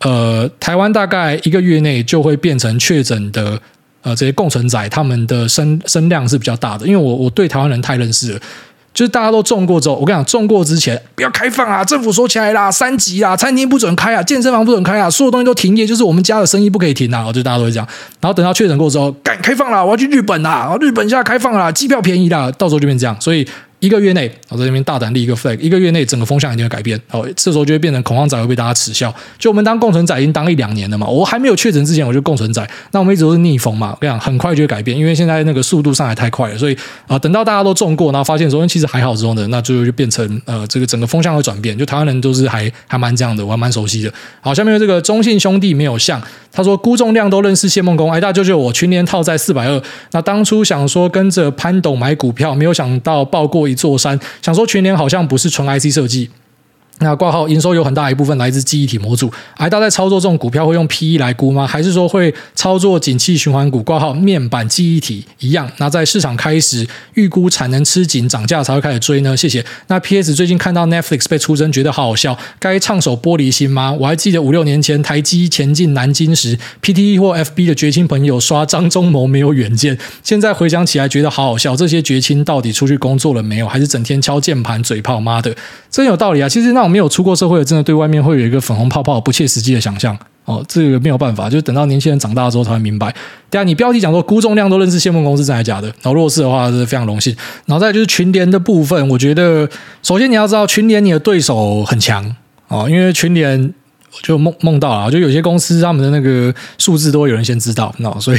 [0.00, 3.58] 呃，台湾大概一个月内就会变成确诊的，
[4.02, 6.86] 呃，这些共存仔，他们的声声量是比较大的。
[6.86, 8.40] 因为我我对台湾人太认识了，
[8.92, 17.88] 就是大家都中过之后，我跟你讲，中过之前不要开放啊，政府说起来啦，三级啊，餐厅不准开啊，健身房不准开啊，所有东西都停业，就是我们家的生意不可以停啊，就大家都会这样。
[18.20, 23.46] 然后等到确诊过之后，赶开放了，我要去日本啊，日本现在开放了，机票便宜了，到时候就变这样，所以。
[23.82, 26.98] 一个月内，我在这边大胆立一个 flag，一个月内整个风向一定会改变。
[27.08, 29.12] 好，这时候就会变成恐慌仔会被大家耻笑。
[29.40, 33.90] 就我们当共存仔已经当一两年了嘛，我还没有确诊之前我就共存仔，那我们一直都是逆风嘛。
[33.90, 36.78] 我跟你讲，很快就会改变，因为现在那个速度上来太快了，所以
[37.08, 41.76] 啊、等到大家都中过，然后发现说其实还好之后呢，那最后就变成呃这个整个风向会转变。
[41.76, 44.12] 就台湾人都是还还蛮这样的，我还蛮熟悉的。
[44.40, 46.22] 好，下面这个中信兄弟没有像
[46.52, 56.30] 他说，估重量都认识谢孟恭，哎，大舅舅我群年套在四百二，那当初想说跟着潘董买股票，没有想到报过一座山，想说全年好像不是纯 IC 设计。
[57.02, 61.66] 那挂号营收有很大一部分来自记忆体模组，癌大在操作这种股票会用 PE 来估吗？
[61.66, 65.68] 还是说会操作景气循环股挂号面板记忆体一样？
[65.78, 69.36] 那在市场开始预估产能吃紧涨价才会开始追呢？
[69.36, 69.64] 谢谢。
[69.88, 73.92] 那 PS 最近看到 Netflix 被出征，觉得好好笑，该唱首玻璃心吗？
[73.98, 81.74] 我还记得五六年前台积前进南京时，PTE 或 FB 的绝亲朋友刷张忠谋没有远见，现在回想起来觉得好好笑。
[81.74, 83.66] 这些绝亲到底出去工作了没有？
[83.66, 85.18] 还是整天敲键盘嘴炮？
[85.18, 85.52] 妈的，
[85.90, 86.48] 真有道理啊！
[86.48, 86.91] 其实那种。
[86.92, 90.62] 没有出过社会的，真的对外面会有一个粉红泡泡、不切实际的想象哦。
[90.68, 93.12] 这个没有办法，就等到年轻人长大之后才会明白。
[93.48, 95.88] 对啊，你标题讲说估重量都认识谢孟恭是真的假的？
[96.02, 97.34] 然后若是的话，是非常荣幸。
[97.64, 99.68] 然后再就是群联的部分，我觉得
[100.02, 102.36] 首先你要知道群联你的对手很强
[102.68, 103.72] 哦，因为群联
[104.22, 108.38] 就梦梦到了，就有些公司他们的那个数字都会有人先知道，那所以。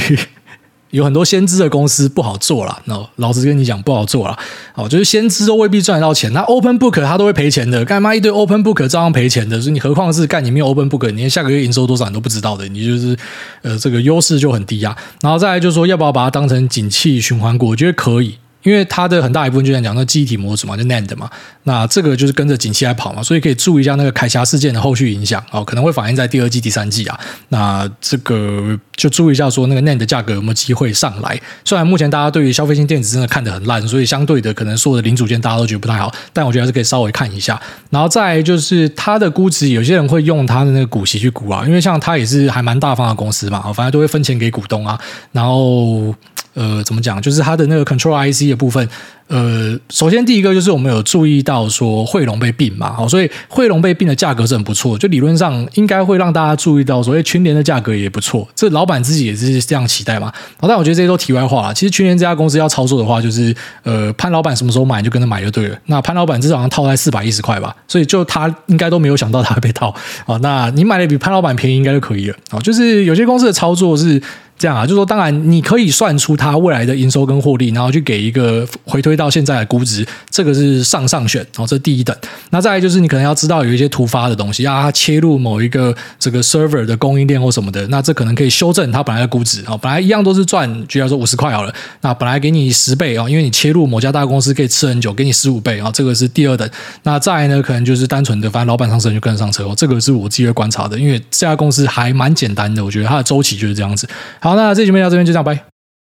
[0.94, 2.80] 有很多先知的公司不好做了。
[2.86, 4.38] 那老实跟你讲，不好做了。
[4.76, 7.84] 哦，就是先知都未必赚得到钱，那 open book 他都会赔钱的。
[7.84, 9.60] 干嘛一堆 open book 照样赔钱的？
[9.60, 13.18] 所以你何况是干你没有 open book，你连下个月营收多少你都不知道的，你就是
[13.64, 14.96] 呃这个优势就很低啊。
[15.22, 17.70] 然后再来就是说，要不要把它当成景气循环股？
[17.70, 18.38] 我觉得可以。
[18.64, 21.30] 因为它的很大一部分就在讲那记忆体模组嘛，就 NAND 嘛，
[21.64, 27.20] 那这个就是跟着景气来跑嘛，所以可以注意一下那个凯霞事件的后续影响哦，可能会反映在第二季、第三季啊。
[27.50, 31.40] 那这个就注意一下，说那个 NAND 的价格有没有机会上来？
[31.66, 37.60] 虽然目前大家对于消费性电子真的看得很烂，所以相对的可能所有的零组件大家都觉得不太好，但我觉得还是可以稍微看一下。
[37.90, 45.00] 然后再就是它的估值，有些人会用它的那个股息去估啊，因为像它也是还蛮大方的公司嘛，反正都会分钱给股东啊，
[45.32, 46.14] 然后。
[46.56, 47.20] 呃，怎么讲？
[47.20, 48.88] 就是它的那个 Control IC 的部分。
[49.28, 60.32] 呃，首先第一个就是我们有注意到说汇龙被并嘛，好，所以汇龙被并的价格是很不错，就理论上应该会让大家注意到说，哎，群联的价格也不错，这老板自己也是这样期待嘛。
[60.60, 61.74] 好，但我觉得这些都题外话了。
[61.74, 65.78] 其实群联这家公司要操作的话，就是呃，潘老板什么时候买就跟着买就对了。
[65.86, 69.94] 那潘老板至少套在四百一十块吧，所以就他应该都没有想到他会被套
[70.26, 70.38] 啊。
[70.42, 72.60] 那你买的比潘老板便宜应该就可以了啊。
[72.60, 74.22] 就是有些公司的操作是
[74.58, 80.06] 这样啊，就是说当然你可以算出它未来的营收跟获利，然后去给一个回推到现在的估值。
[80.30, 82.16] 这个是上上选，然哦，这第一等。
[82.50, 89.78] 那再来就是你可能要知道有一些突发的东西，啊，它切入某一个这个 server 的供应链或什么的，那这可能可以修正它本来的估值啊。
[89.78, 96.70] 本来一样都是赚，举例说五十块好了，那本来给你十倍啊，因为你切入某家大公司可以吃很久，给你十五倍啊，这个是第二等。
[97.04, 104.08] 那再来呢，可能就是单纯的，反正老板上车就跟上车哦，这个是我自己会观察的，因为这家公司还蛮简单的，我觉得它的周期就是这样子。
[104.44, 105.73] 好，那这期节目到这边就这样，拜。